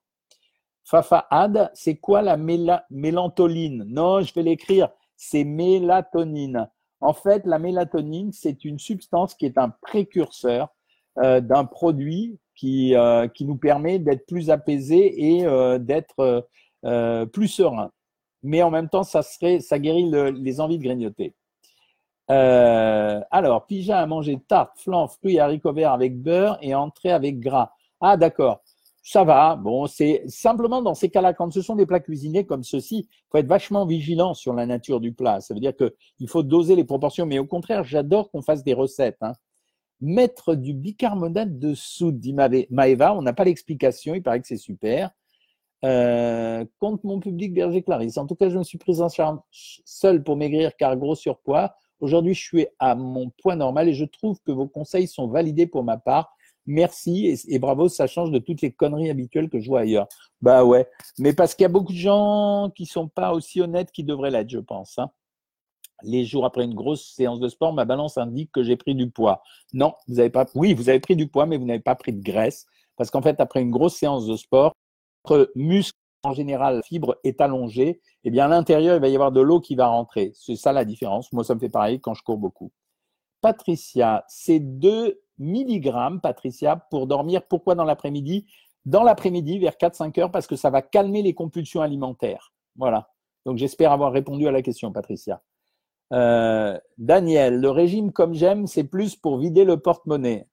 Fafa 0.83 1.27
Ad, 1.29 1.71
c'est 1.73 1.95
quoi 1.95 2.21
la 2.21 2.35
mélantoline? 2.35 3.85
Non, 3.87 4.21
je 4.21 4.33
vais 4.33 4.43
l'écrire. 4.43 4.89
C'est 5.15 5.43
mélatonine. 5.43 6.67
En 6.99 7.13
fait, 7.13 7.45
la 7.45 7.59
mélatonine, 7.59 8.33
c'est 8.33 8.65
une 8.65 8.79
substance 8.79 9.33
qui 9.33 9.45
est 9.45 9.57
un 9.57 9.69
précurseur 9.69 10.67
euh, 11.19 11.39
d'un 11.39 11.63
produit 11.63 12.39
qui, 12.55 12.95
euh, 12.95 13.27
qui 13.29 13.45
nous 13.45 13.55
permet 13.55 13.99
d'être 13.99 14.25
plus 14.25 14.49
apaisé 14.49 15.37
et 15.37 15.45
d'être 15.79 16.47
euh, 16.85 17.25
plus 17.25 17.47
serein. 17.47 17.91
Mais 18.43 18.61
en 18.63 18.71
même 18.71 18.89
temps, 18.89 19.03
ça, 19.03 19.21
serait, 19.21 19.59
ça 19.59 19.79
guérit 19.79 20.09
les 20.33 20.61
envies 20.61 20.77
de 20.77 20.83
grignoter. 20.83 21.35
Euh, 22.31 23.19
alors, 23.31 23.65
Pija 23.65 23.99
a 23.99 24.05
mangé 24.05 24.39
tarte, 24.47 24.79
flan, 24.79 25.07
fruits 25.07 25.39
haricots 25.39 25.73
verts 25.73 25.93
avec 25.93 26.21
beurre 26.21 26.57
et 26.61 26.75
entrée 26.75 27.11
avec 27.11 27.39
gras. 27.39 27.71
Ah, 27.99 28.17
d'accord. 28.17 28.61
Ça 29.01 29.23
va. 29.23 29.55
Bon, 29.55 29.87
c'est 29.87 30.23
simplement 30.27 30.81
dans 30.81 30.93
ces 30.93 31.09
cas-là, 31.09 31.33
quand 31.33 31.51
ce 31.51 31.61
sont 31.61 31.75
des 31.75 31.87
plats 31.87 31.99
cuisinés 31.99 32.45
comme 32.45 32.63
ceci, 32.63 33.07
il 33.09 33.25
faut 33.31 33.39
être 33.39 33.47
vachement 33.47 33.85
vigilant 33.85 34.35
sur 34.35 34.53
la 34.53 34.67
nature 34.67 34.99
du 34.99 35.13
plat. 35.13 35.41
Ça 35.41 35.53
veut 35.53 35.59
dire 35.59 35.73
qu'il 35.75 36.27
faut 36.27 36.43
doser 36.43 36.75
les 36.75 36.83
proportions. 36.83 37.25
Mais 37.25 37.39
au 37.39 37.45
contraire, 37.45 37.83
j'adore 37.83 38.29
qu'on 38.29 38.43
fasse 38.43 38.63
des 38.63 38.73
recettes. 38.73 39.17
Hein. 39.21 39.33
Mettre 39.99 40.53
du 40.53 40.73
bicarbonate 40.73 41.57
de 41.57 41.73
soude, 41.73 42.19
dit 42.19 42.33
Maeva. 42.69 43.15
On 43.15 43.23
n'a 43.23 43.33
pas 43.33 43.45
l'explication. 43.45 44.13
Il 44.13 44.21
paraît 44.21 44.41
que 44.41 44.47
c'est 44.47 44.57
super. 44.57 45.09
Euh, 45.85 46.65
contre 46.79 47.05
mon 47.05 47.19
public 47.19 47.53
berger 47.53 47.81
Clarisse. 47.81 48.17
En 48.17 48.27
tout 48.27 48.35
cas, 48.35 48.49
je 48.49 48.57
me 48.57 48.63
suis 48.63 48.77
prise 48.77 49.01
en 49.01 49.07
charge 49.07 49.39
seule 49.85 50.23
pour 50.23 50.35
maigrir 50.35 50.75
car 50.75 50.97
gros 50.97 51.15
surpoids. 51.15 51.73
Aujourd'hui, 52.01 52.33
je 52.33 52.41
suis 52.41 52.67
à 52.79 52.95
mon 52.95 53.29
poids 53.41 53.55
normal 53.55 53.87
et 53.87 53.93
je 53.93 54.05
trouve 54.05 54.39
que 54.45 54.51
vos 54.51 54.67
conseils 54.67 55.07
sont 55.07 55.27
validés 55.27 55.67
pour 55.67 55.83
ma 55.83 55.97
part. 55.97 56.35
Merci 56.65 57.35
et, 57.47 57.59
bravo, 57.59 57.87
ça 57.87 58.07
change 58.07 58.29
de 58.29 58.39
toutes 58.39 58.61
les 58.61 58.71
conneries 58.71 59.09
habituelles 59.09 59.49
que 59.49 59.59
je 59.59 59.69
vois 59.69 59.81
ailleurs. 59.81 60.07
Bah 60.41 60.63
ouais, 60.63 60.87
mais 61.17 61.33
parce 61.33 61.55
qu'il 61.55 61.63
y 61.63 61.65
a 61.65 61.69
beaucoup 61.69 61.93
de 61.93 61.97
gens 61.97 62.71
qui 62.75 62.85
sont 62.85 63.07
pas 63.07 63.33
aussi 63.33 63.59
honnêtes 63.59 63.91
qu'ils 63.91 64.05
devraient 64.05 64.29
l'être, 64.29 64.49
je 64.49 64.59
pense. 64.59 64.99
Hein. 64.99 65.09
Les 66.03 66.25
jours 66.25 66.45
après 66.45 66.63
une 66.63 66.75
grosse 66.75 67.13
séance 67.15 67.39
de 67.39 67.47
sport, 67.47 67.73
ma 67.73 67.85
balance 67.85 68.17
indique 68.17 68.51
que 68.51 68.63
j'ai 68.63 68.75
pris 68.75 68.95
du 68.95 69.09
poids. 69.09 69.41
Non, 69.73 69.93
vous 70.07 70.15
n'avez 70.15 70.29
pas. 70.29 70.45
Oui, 70.53 70.73
vous 70.73 70.89
avez 70.89 70.99
pris 70.99 71.15
du 71.15 71.27
poids, 71.27 71.45
mais 71.45 71.57
vous 71.57 71.65
n'avez 71.65 71.79
pas 71.79 71.95
pris 71.95 72.13
de 72.13 72.21
graisse 72.21 72.65
parce 72.99 73.09
qu'en 73.11 73.21
fait, 73.21 73.39
après 73.39 73.61
une 73.61 73.71
grosse 73.71 73.95
séance 73.95 74.27
de 74.27 74.35
sport, 74.35 74.75
muscles 75.55 75.97
en 76.23 76.33
général, 76.33 76.81
fibre 76.83 77.17
est 77.23 77.41
allongée, 77.41 78.01
eh 78.23 78.29
bien 78.29 78.45
à 78.45 78.47
l'intérieur, 78.47 78.95
il 78.97 79.01
va 79.01 79.07
y 79.07 79.15
avoir 79.15 79.31
de 79.31 79.41
l'eau 79.41 79.59
qui 79.59 79.75
va 79.75 79.87
rentrer. 79.87 80.31
C'est 80.35 80.55
ça 80.55 80.73
la 80.73 80.85
différence. 80.85 81.31
Moi, 81.31 81.43
ça 81.43 81.55
me 81.55 81.59
fait 81.59 81.69
pareil 81.69 82.01
quand 82.01 82.13
je 82.13 82.23
cours 82.23 82.37
beaucoup. 82.37 82.71
Patricia, 83.41 84.25
c'est 84.27 84.59
2 84.59 85.21
mg, 85.39 86.19
Patricia, 86.21 86.75
pour 86.75 87.07
dormir. 87.07 87.43
Pourquoi 87.47 87.75
dans 87.75 87.85
l'après-midi? 87.85 88.47
Dans 88.85 89.03
l'après-midi, 89.03 89.59
vers 89.59 89.75
4-5 89.75 90.19
heures, 90.19 90.31
parce 90.31 90.47
que 90.47 90.55
ça 90.55 90.69
va 90.69 90.81
calmer 90.81 91.21
les 91.21 91.33
compulsions 91.33 91.81
alimentaires. 91.81 92.53
Voilà. 92.75 93.09
Donc 93.45 93.57
j'espère 93.57 93.91
avoir 93.91 94.11
répondu 94.11 94.47
à 94.47 94.51
la 94.51 94.61
question, 94.61 94.91
Patricia. 94.91 95.41
Euh, 96.11 96.77
Daniel, 96.97 97.61
le 97.61 97.69
régime 97.69 98.11
comme 98.11 98.33
j'aime, 98.33 98.67
c'est 98.67 98.83
plus 98.83 99.15
pour 99.15 99.37
vider 99.37 99.63
le 99.63 99.77
porte-monnaie. 99.77 100.47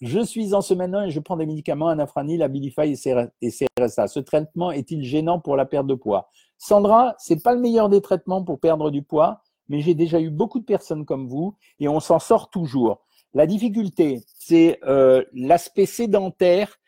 Je 0.00 0.20
suis 0.20 0.54
en 0.54 0.60
semaine 0.60 0.94
1 0.94 1.06
et 1.06 1.10
je 1.10 1.18
prends 1.18 1.36
des 1.36 1.46
médicaments, 1.46 1.88
anafranil, 1.88 2.42
Abilify 2.42 2.94
et 3.40 3.50
CRSA. 3.50 4.06
Ce 4.06 4.20
traitement 4.20 4.70
est-il 4.70 5.02
gênant 5.02 5.40
pour 5.40 5.56
la 5.56 5.66
perte 5.66 5.88
de 5.88 5.94
poids? 5.94 6.30
Sandra, 6.56 7.14
c'est 7.18 7.42
pas 7.42 7.52
le 7.52 7.60
meilleur 7.60 7.88
des 7.88 8.00
traitements 8.00 8.44
pour 8.44 8.60
perdre 8.60 8.90
du 8.90 9.02
poids, 9.02 9.42
mais 9.68 9.80
j'ai 9.80 9.94
déjà 9.94 10.20
eu 10.20 10.30
beaucoup 10.30 10.60
de 10.60 10.64
personnes 10.64 11.04
comme 11.04 11.26
vous 11.26 11.56
et 11.80 11.88
on 11.88 11.98
s'en 11.98 12.20
sort 12.20 12.50
toujours. 12.50 13.04
La 13.34 13.46
difficulté, 13.46 14.22
c'est 14.38 14.78
euh, 14.84 15.24
l'aspect 15.32 15.86
sédentaire 15.86 16.78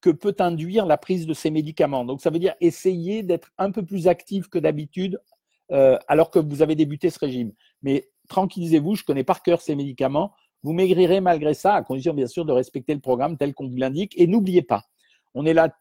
que 0.00 0.10
peut 0.10 0.36
induire 0.38 0.86
la 0.86 0.96
prise 0.96 1.26
de 1.26 1.34
ces 1.34 1.50
médicaments. 1.50 2.04
Donc, 2.04 2.20
ça 2.20 2.30
veut 2.30 2.38
dire 2.38 2.54
essayer 2.60 3.22
d'être 3.22 3.50
un 3.58 3.70
peu 3.70 3.84
plus 3.84 4.06
actif 4.06 4.48
que 4.48 4.58
d'habitude 4.58 5.20
euh, 5.72 5.98
alors 6.08 6.30
que 6.30 6.38
vous 6.38 6.62
avez 6.62 6.74
débuté 6.74 7.10
ce 7.10 7.18
régime. 7.18 7.52
Mais 7.82 8.08
tranquillisez-vous, 8.28 8.94
je 8.94 9.04
connais 9.04 9.24
par 9.24 9.42
cœur 9.42 9.60
ces 9.60 9.74
médicaments. 9.74 10.32
Vous 10.62 10.72
maigrirez 10.72 11.20
malgré 11.20 11.54
ça, 11.54 11.74
à 11.74 11.82
condition 11.82 12.14
bien 12.14 12.26
sûr 12.26 12.44
de 12.44 12.52
respecter 12.52 12.94
le 12.94 13.00
programme 13.00 13.36
tel 13.36 13.54
qu'on 13.54 13.68
vous 13.68 13.76
l'indique. 13.76 14.14
Et 14.18 14.26
n'oubliez 14.26 14.62
pas, 14.62 14.84
on 15.34 15.46
est 15.46 15.54
là 15.54 15.74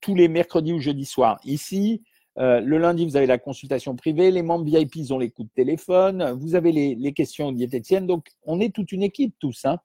tous 0.00 0.14
les 0.14 0.28
mercredis 0.28 0.72
ou 0.72 0.80
jeudis 0.80 1.04
soirs. 1.04 1.38
Ici, 1.44 2.02
euh, 2.38 2.60
le 2.60 2.78
lundi, 2.78 3.06
vous 3.06 3.16
avez 3.16 3.26
la 3.26 3.38
consultation 3.38 3.94
privée. 3.96 4.30
Les 4.30 4.42
membres 4.42 4.64
VIP, 4.64 4.96
ils 4.96 5.14
ont 5.14 5.18
les 5.18 5.30
coups 5.30 5.48
de 5.48 5.54
téléphone. 5.54 6.32
Vous 6.32 6.54
avez 6.54 6.72
les, 6.72 7.12
questions 7.12 7.52
diététiciennes. 7.52 8.06
Donc, 8.06 8.26
on 8.44 8.60
est 8.60 8.74
toute 8.74 8.92
une 8.92 9.02
équipe, 9.02 9.34
tous. 9.38 9.64
Hein. 9.64 9.78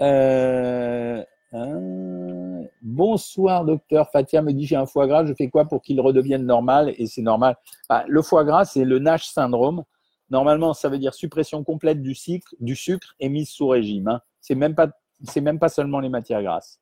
Euh, 0.00 1.22
hein. 1.52 2.62
bonsoir, 2.82 3.64
docteur. 3.64 4.10
Fatia 4.10 4.42
me 4.42 4.52
dit 4.52 4.66
j'ai 4.66 4.76
un 4.76 4.86
foie 4.86 5.06
gras. 5.06 5.24
Je 5.24 5.34
fais 5.34 5.48
quoi 5.48 5.64
pour 5.64 5.82
qu'il 5.82 6.00
redevienne 6.00 6.46
normal? 6.46 6.94
Et 6.96 7.06
c'est 7.06 7.22
normal. 7.22 7.56
Ah, 7.88 8.04
le 8.06 8.22
foie 8.22 8.44
gras, 8.44 8.64
c'est 8.64 8.84
le 8.84 8.98
NASH 8.98 9.26
syndrome. 9.26 9.84
Normalement, 10.32 10.72
ça 10.72 10.88
veut 10.88 10.98
dire 10.98 11.12
suppression 11.12 11.62
complète 11.62 12.00
du 12.00 12.14
sucre, 12.14 12.54
du 12.58 12.74
sucre 12.74 13.14
et 13.20 13.28
mise 13.28 13.50
sous 13.50 13.68
régime. 13.68 14.08
Hein. 14.08 14.22
C'est 14.40 14.54
même 14.54 14.74
pas, 14.74 14.88
c'est 15.24 15.42
même 15.42 15.58
pas 15.58 15.68
seulement 15.68 16.00
les 16.00 16.08
matières 16.08 16.42
grasses. 16.42 16.80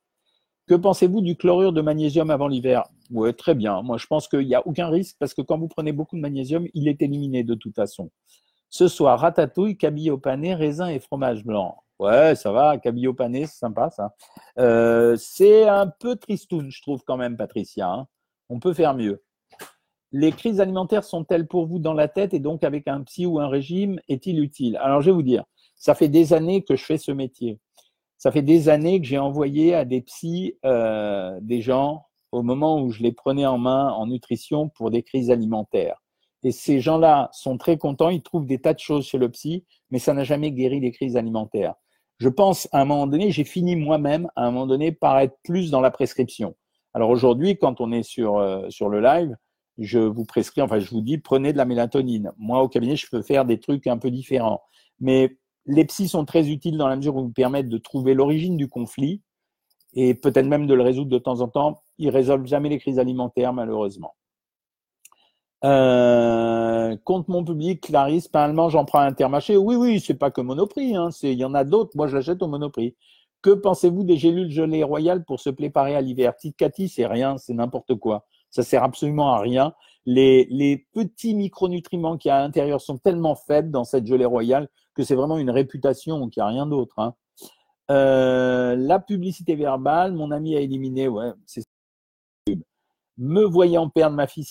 Que 0.68 0.76
pensez-vous 0.76 1.20
du 1.20 1.36
chlorure 1.36 1.72
de 1.72 1.80
magnésium 1.80 2.30
avant 2.30 2.46
l'hiver? 2.46 2.84
Oui, 3.10 3.34
très 3.34 3.56
bien. 3.56 3.82
Moi, 3.82 3.98
je 3.98 4.06
pense 4.06 4.28
qu'il 4.28 4.46
n'y 4.46 4.54
a 4.54 4.64
aucun 4.64 4.88
risque 4.88 5.16
parce 5.18 5.34
que 5.34 5.42
quand 5.42 5.58
vous 5.58 5.66
prenez 5.66 5.90
beaucoup 5.90 6.14
de 6.14 6.20
magnésium, 6.20 6.68
il 6.74 6.86
est 6.86 7.02
éliminé 7.02 7.42
de 7.42 7.54
toute 7.54 7.74
façon. 7.74 8.12
Ce 8.68 8.86
soir, 8.86 9.18
ratatouille, 9.18 9.76
cabillaud 9.76 10.18
pané, 10.18 10.54
raisin 10.54 10.86
et 10.86 11.00
fromage 11.00 11.44
blanc. 11.44 11.82
Ouais, 11.98 12.36
ça 12.36 12.52
va, 12.52 12.78
cabillaud 12.78 13.14
pané, 13.14 13.46
c'est 13.46 13.58
sympa 13.58 13.90
ça. 13.90 14.14
Euh, 14.60 15.16
c'est 15.16 15.66
un 15.66 15.88
peu 15.88 16.14
tristoun, 16.14 16.70
je 16.70 16.80
trouve 16.82 17.02
quand 17.04 17.16
même, 17.16 17.36
Patricia. 17.36 17.90
Hein. 17.90 18.06
On 18.48 18.60
peut 18.60 18.74
faire 18.74 18.94
mieux. 18.94 19.24
Les 20.12 20.32
crises 20.32 20.60
alimentaires 20.60 21.04
sont-elles 21.04 21.46
pour 21.46 21.66
vous 21.66 21.78
dans 21.78 21.94
la 21.94 22.08
tête 22.08 22.34
et 22.34 22.40
donc 22.40 22.64
avec 22.64 22.88
un 22.88 23.02
psy 23.02 23.26
ou 23.26 23.38
un 23.38 23.48
régime 23.48 24.00
est-il 24.08 24.40
utile? 24.40 24.76
Alors 24.78 25.00
je 25.02 25.06
vais 25.06 25.14
vous 25.14 25.22
dire, 25.22 25.44
ça 25.76 25.94
fait 25.94 26.08
des 26.08 26.32
années 26.32 26.62
que 26.62 26.74
je 26.74 26.84
fais 26.84 26.98
ce 26.98 27.12
métier. 27.12 27.58
Ça 28.18 28.32
fait 28.32 28.42
des 28.42 28.68
années 28.68 29.00
que 29.00 29.06
j'ai 29.06 29.18
envoyé 29.18 29.74
à 29.74 29.84
des 29.84 30.02
psys 30.02 30.58
euh, 30.64 31.38
des 31.40 31.62
gens 31.62 32.06
au 32.32 32.42
moment 32.42 32.80
où 32.80 32.90
je 32.90 33.02
les 33.02 33.12
prenais 33.12 33.46
en 33.46 33.58
main 33.58 33.88
en 33.92 34.06
nutrition 34.06 34.68
pour 34.68 34.90
des 34.90 35.02
crises 35.02 35.30
alimentaires. 35.30 35.96
Et 36.42 36.52
ces 36.52 36.80
gens-là 36.80 37.28
sont 37.32 37.58
très 37.58 37.76
contents, 37.76 38.08
ils 38.08 38.22
trouvent 38.22 38.46
des 38.46 38.60
tas 38.60 38.74
de 38.74 38.78
choses 38.78 39.06
chez 39.06 39.18
le 39.18 39.28
psy, 39.30 39.64
mais 39.90 39.98
ça 39.98 40.14
n'a 40.14 40.24
jamais 40.24 40.52
guéri 40.52 40.80
les 40.80 40.90
crises 40.90 41.16
alimentaires. 41.16 41.74
Je 42.18 42.28
pense 42.28 42.68
à 42.72 42.80
un 42.80 42.84
moment 42.84 43.06
donné, 43.06 43.30
j'ai 43.30 43.44
fini 43.44 43.76
moi-même 43.76 44.28
à 44.36 44.46
un 44.46 44.50
moment 44.50 44.66
donné 44.66 44.92
par 44.92 45.18
être 45.18 45.36
plus 45.44 45.70
dans 45.70 45.80
la 45.80 45.90
prescription. 45.90 46.54
Alors 46.94 47.10
aujourd'hui, 47.10 47.56
quand 47.56 47.80
on 47.80 47.92
est 47.92 48.02
sur, 48.02 48.38
euh, 48.38 48.68
sur 48.68 48.88
le 48.88 49.00
live, 49.00 49.36
je 49.80 49.98
vous 49.98 50.24
prescris, 50.24 50.60
enfin, 50.62 50.78
je 50.78 50.90
vous 50.90 51.00
dis, 51.00 51.18
prenez 51.18 51.52
de 51.52 51.58
la 51.58 51.64
mélatonine. 51.64 52.32
Moi, 52.38 52.62
au 52.62 52.68
cabinet, 52.68 52.96
je 52.96 53.06
peux 53.10 53.22
faire 53.22 53.44
des 53.44 53.58
trucs 53.58 53.86
un 53.86 53.98
peu 53.98 54.10
différents. 54.10 54.62
Mais 55.00 55.38
les 55.66 55.84
psys 55.86 56.08
sont 56.08 56.24
très 56.24 56.50
utiles 56.50 56.76
dans 56.76 56.88
la 56.88 56.96
mesure 56.96 57.16
où 57.16 57.20
ils 57.20 57.24
vous 57.24 57.32
permettent 57.32 57.68
de 57.68 57.78
trouver 57.78 58.14
l'origine 58.14 58.56
du 58.56 58.68
conflit 58.68 59.22
et 59.94 60.14
peut-être 60.14 60.46
même 60.46 60.66
de 60.66 60.74
le 60.74 60.82
résoudre 60.82 61.10
de 61.10 61.18
temps 61.18 61.40
en 61.40 61.48
temps. 61.48 61.82
Ils 61.98 62.10
résolvent 62.10 62.46
jamais 62.46 62.68
les 62.68 62.78
crises 62.78 62.98
alimentaires, 62.98 63.52
malheureusement. 63.52 64.14
Euh, 65.64 66.96
contre 67.04 67.30
mon 67.30 67.44
public, 67.44 67.82
Clarisse, 67.82 68.28
pas 68.28 68.44
allemand, 68.44 68.68
j'en 68.70 68.84
prends 68.84 69.00
un 69.00 69.06
intermarché. 69.06 69.56
Oui, 69.56 69.76
oui, 69.76 70.00
c'est 70.00 70.14
pas 70.14 70.30
que 70.30 70.40
Monoprix. 70.40 70.94
Hein, 70.94 71.10
il 71.22 71.34
y 71.34 71.44
en 71.44 71.54
a 71.54 71.64
d'autres. 71.64 71.92
Moi, 71.96 72.06
je 72.06 72.16
l'achète 72.16 72.42
au 72.42 72.48
Monoprix. 72.48 72.96
Que 73.42 73.50
pensez-vous 73.50 74.04
des 74.04 74.16
gélules 74.16 74.50
gelées 74.50 74.84
royales 74.84 75.24
pour 75.24 75.40
se 75.40 75.50
préparer 75.50 75.96
à 75.96 76.00
l'hiver? 76.00 76.34
Petite 76.34 76.56
Cathy, 76.56 76.88
c'est 76.88 77.06
rien, 77.06 77.38
c'est 77.38 77.54
n'importe 77.54 77.94
quoi. 77.94 78.26
Ça 78.50 78.62
sert 78.62 78.82
absolument 78.82 79.32
à 79.32 79.40
rien. 79.40 79.74
Les, 80.06 80.86
petits 80.92 81.34
micronutriments 81.34 82.16
qui 82.16 82.28
y 82.28 82.30
a 82.30 82.36
à 82.36 82.40
l'intérieur 82.40 82.80
sont 82.80 82.98
tellement 82.98 83.34
faibles 83.34 83.70
dans 83.70 83.84
cette 83.84 84.06
gelée 84.06 84.24
royale 84.24 84.68
que 84.94 85.02
c'est 85.02 85.14
vraiment 85.14 85.38
une 85.38 85.50
réputation 85.50 86.28
qu'il 86.28 86.42
n'y 86.42 86.48
a 86.48 86.50
rien 86.50 86.66
d'autre. 86.66 86.98
Hein. 86.98 87.14
Euh, 87.90 88.76
la 88.76 88.98
publicité 88.98 89.54
verbale, 89.54 90.12
mon 90.12 90.30
ami 90.30 90.56
a 90.56 90.60
éliminé, 90.60 91.08
ouais, 91.08 91.32
c'est 91.46 91.62
me 93.18 93.44
voyant 93.44 93.88
perdre 93.88 94.16
ma 94.16 94.26
fille, 94.26 94.46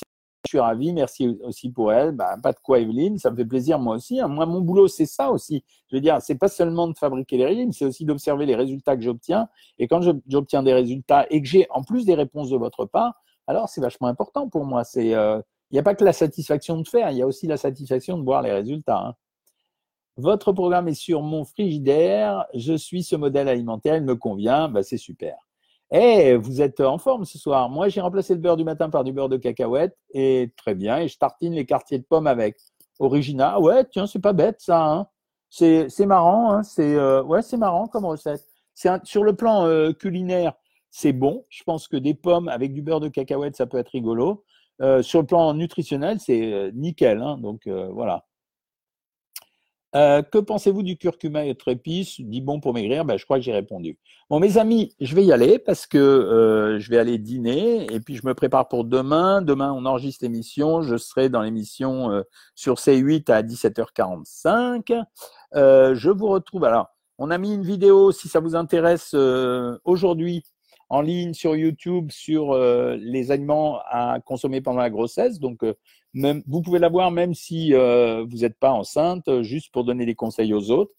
je 0.46 0.50
suis 0.50 0.60
ravi, 0.60 0.94
merci 0.94 1.38
aussi 1.44 1.70
pour 1.70 1.92
elle. 1.92 2.12
Bah, 2.12 2.38
pas 2.42 2.54
de 2.54 2.60
quoi, 2.60 2.80
Evelyne, 2.80 3.18
ça 3.18 3.32
me 3.32 3.36
fait 3.36 3.46
plaisir 3.46 3.80
moi 3.80 3.96
aussi. 3.96 4.20
Hein. 4.20 4.28
Moi, 4.28 4.46
mon 4.46 4.62
boulot, 4.62 4.88
c'est 4.88 5.06
ça 5.06 5.32
aussi. 5.32 5.64
Je 5.90 5.98
veux 5.98 6.02
dire, 6.02 6.20
c'est 6.22 6.38
pas 6.38 6.48
seulement 6.48 6.88
de 6.88 6.98
fabriquer 6.98 7.38
les 7.38 7.46
régimes, 7.46 7.72
c'est 7.72 7.86
aussi 7.86 8.06
d'observer 8.06 8.46
les 8.46 8.56
résultats 8.56 8.96
que 8.96 9.02
j'obtiens. 9.02 9.48
Et 9.80 9.88
quand 9.88 10.02
j'obtiens 10.28 10.64
des 10.64 10.74
résultats 10.74 11.26
et 11.30 11.42
que 11.42 11.48
j'ai 11.48 11.68
en 11.72 11.84
plus 11.84 12.06
des 12.06 12.16
réponses 12.16 12.50
de 12.50 12.58
votre 12.58 12.86
part, 12.86 13.16
alors 13.50 13.68
c'est 13.68 13.82
vachement 13.82 14.08
important 14.08 14.48
pour 14.48 14.64
moi. 14.64 14.84
Euh, 14.96 15.42
il 15.72 15.74
n'y 15.74 15.80
a 15.80 15.84
pas 15.84 15.96
que 15.96 16.04
la 16.04 16.14
satisfaction 16.14 16.78
de 16.78 16.88
faire, 16.88 17.10
il 17.10 17.18
y 17.18 17.24
a 17.24 17.28
aussi 17.28 17.48
la 17.48 17.58
satisfaction 17.58 18.20
de 18.20 18.24
voir 18.24 18.44
les 18.44 18.52
résultats. 18.52 19.00
Hein. 19.00 19.16
Votre 20.18 20.52
programme 20.52 20.88
est 20.88 20.94
sur 20.94 21.24
mon 21.24 21.46
frigidaire. 21.46 22.46
Je 22.54 22.74
suis 22.74 23.02
ce 23.02 23.16
modèle 23.16 23.48
alimentaire, 23.48 23.96
il 23.96 24.04
me 24.04 24.16
convient. 24.16 24.70
Bah, 24.70 24.84
c'est 24.84 24.98
super. 24.98 25.36
Eh, 25.92 26.36
vous 26.36 26.62
êtes 26.62 26.80
en 26.80 27.00
forme 27.00 27.26
ce 27.26 27.40
soir. 27.40 27.70
Moi, 27.70 27.90
j'ai 27.90 28.02
remplacé 28.02 28.36
le 28.36 28.40
beurre 28.40 28.58
du 28.58 28.64
matin 28.64 28.92
par 28.92 29.04
du 29.04 29.14
beurre 29.14 29.30
de 29.30 29.38
cacahuète 29.38 29.98
et 30.14 30.54
très 30.56 30.76
bien. 30.76 31.00
Et 31.00 31.08
je 31.08 31.18
tartine 31.18 31.54
les 31.54 31.66
quartiers 31.66 31.98
de 31.98 32.04
pommes 32.04 32.28
avec. 32.28 32.58
Original. 33.00 33.58
Ouais, 33.60 33.86
tiens, 33.86 34.06
c'est 34.06 34.20
pas 34.20 34.34
bête 34.34 34.60
ça. 34.60 34.86
Hein. 34.86 35.08
C'est, 35.50 35.88
marrant. 36.06 36.52
Hein. 36.52 36.64
C'est, 36.64 36.96
euh, 36.96 37.24
ouais, 37.24 37.42
c'est 37.42 37.58
marrant 37.58 37.88
comme 37.88 38.06
recette. 38.06 38.46
C'est 38.76 38.90
sur 39.06 39.24
le 39.24 39.36
plan 39.36 39.66
euh, 39.66 39.94
culinaire, 39.94 40.54
c'est 40.92 41.14
bon. 41.14 41.46
Je 41.50 41.64
pense 41.64 41.88
que 41.88 41.98
des 41.98 42.14
pommes 42.14 42.48
avec 42.48 42.74
du 42.74 42.82
beurre 42.82 43.00
de 43.00 43.10
cacahuète, 43.10 43.56
ça 43.56 43.66
peut 43.66 43.78
être 43.78 43.90
rigolo. 43.90 44.44
Euh, 44.82 45.02
sur 45.02 45.20
le 45.20 45.26
plan 45.26 45.54
nutritionnel, 45.54 46.20
c'est 46.20 46.54
euh, 46.54 46.72
nickel. 46.74 47.22
Hein, 47.22 47.38
donc 47.38 47.68
euh, 47.68 47.90
voilà. 47.92 48.26
que 49.94 50.38
pensez-vous 50.38 50.84
du 50.84 50.98
curcuma 50.98 51.46
et 51.46 51.52
autres 51.52 51.70
épices? 51.70 52.22
Dit 52.22 52.42
bon 52.42 52.60
pour 52.60 52.74
maigrir, 52.74 53.04
ben, 53.04 53.18
je 53.18 53.26
crois 53.26 53.38
que 53.38 53.44
j'ai 53.44 53.52
répondu. 53.52 53.98
Bon, 54.30 54.40
mes 54.40 54.58
amis, 54.58 54.96
je 55.02 55.16
vais 55.16 55.26
y 55.26 55.34
aller 55.34 55.60
parce 55.60 55.88
que 55.88 56.78
je 56.80 56.90
vais 56.90 56.98
aller 56.98 57.18
dîner 57.18 57.88
et 57.92 58.00
puis 58.00 58.16
je 58.16 58.26
me 58.26 58.34
prépare 58.34 58.68
pour 58.68 58.86
demain. 58.86 59.42
Demain, 59.42 59.74
on 59.74 59.86
enregistre 59.86 60.24
l'émission. 60.24 60.82
Je 60.82 60.98
serai 60.98 61.30
dans 61.30 61.42
l'émission 61.42 62.24
sur 62.56 62.76
C8 62.76 63.32
à 63.32 63.42
17h45. 63.42 65.04
je 65.54 66.10
vous 66.10 66.28
retrouve. 66.28 66.64
Alors, 66.64 66.90
on 67.18 67.32
a 67.32 67.38
mis 67.40 67.54
une 67.54 67.64
vidéo, 67.64 68.12
si 68.12 68.30
ça 68.30 68.40
vous 68.40 68.56
intéresse, 68.56 69.16
aujourd'hui 69.84 70.44
en 70.90 71.02
ligne 71.02 71.34
sur 71.34 71.56
YouTube 71.56 72.12
sur 72.12 72.52
euh, 72.52 72.98
les 73.00 73.32
aliments 73.32 73.80
à 73.90 74.20
consommer 74.26 74.60
pendant 74.62 74.80
la 74.80 74.90
grossesse. 74.90 75.40
Donc, 75.40 75.64
euh, 75.64 75.76
même, 76.14 76.42
vous 76.48 76.62
pouvez 76.62 76.80
la 76.80 76.90
voir 76.90 77.12
même 77.12 77.36
si 77.36 77.74
euh, 77.74 78.26
vous 78.28 78.40
n'êtes 78.40 78.58
pas 78.60 78.72
enceinte, 78.72 79.44
juste 79.44 79.72
pour 79.72 79.84
donner 79.84 80.06
des 80.06 80.16
conseils 80.16 80.54
aux 80.54 80.72
autres. 80.72 80.92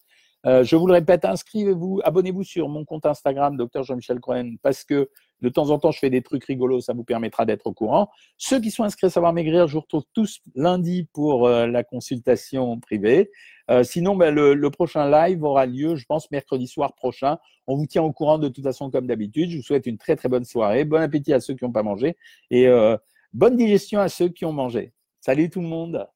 je 0.45 0.77
vous 0.77 0.87
le 0.87 0.95
répète, 0.95 1.25
inscrivez-vous, 1.25 2.01
abonnez-vous 2.05 2.45
sur 2.45 2.69
mon 2.69 2.85
compte 2.85 3.05
Instagram, 3.07 3.57
Dr 3.57 3.83
Jean-Michel 3.83 4.21
Cohen, 4.21 4.55
parce 4.63 4.85
que 4.85 5.11
de 5.43 5.49
temps 5.49 5.71
en 5.71 5.79
temps, 5.79 5.91
je 5.91 5.99
fais 5.99 6.11
des 6.11 6.23
trucs 6.23 6.45
rigolos, 6.45 6.81
ça 6.81 6.93
vous 6.93 7.05
permettra 7.05 7.45
d'être 7.45 7.67
au 7.67 7.73
courant. 7.73 8.11
Ceux 8.37 8.61
qui 8.61 8.71
sont 8.71 8.85
inscrits 8.85 9.07
à 9.07 9.11
Savoir 9.11 9.33
Maigrir, 9.33 9.67
je 9.69 9.75
vous 9.75 9.81
retrouve 9.81 10.05
tous 10.13 10.41
lundi 10.55 11.09
pour 11.13 11.49
la 11.49 11.85
consultation 11.85 12.79
privée. 12.79 13.31
Euh, 13.71 13.85
sinon, 13.85 14.17
ben, 14.17 14.35
le, 14.35 14.71
prochain 14.71 15.09
live 15.09 15.45
aura 15.45 15.65
lieu, 15.65 15.95
je 15.95 16.05
pense, 16.05 16.31
mercredi 16.31 16.67
soir 16.67 16.95
prochain. 16.95 17.39
On 17.67 17.77
vous 17.77 17.87
tient 17.87 18.03
au 18.03 18.13
courant 18.13 18.39
de 18.39 18.49
toute 18.49 18.65
façon, 18.65 18.91
comme 18.91 19.07
d'habitude. 19.07 19.51
Je 19.51 19.59
vous 19.59 19.63
souhaite 19.63 19.87
une 19.87 19.99
très 19.99 20.17
très 20.17 20.29
bonne 20.29 20.45
soirée. 20.45 20.85
Bon 20.85 21.01
appétit 21.01 21.33
à 21.33 21.41
ceux 21.41 21.55
qui 21.55 21.65
n'ont 21.65 21.73
pas 21.73 21.85
mangé 21.85 22.17
et 22.51 22.67
euh, 22.67 22.97
bonne 23.33 23.57
digestion 23.57 24.01
à 24.01 24.09
ceux 24.09 24.29
qui 24.29 24.45
ont 24.45 24.53
mangé. 24.53 24.93
Salut 25.21 25.51
tout 25.51 25.61
le 25.61 25.69
monde. 25.69 26.07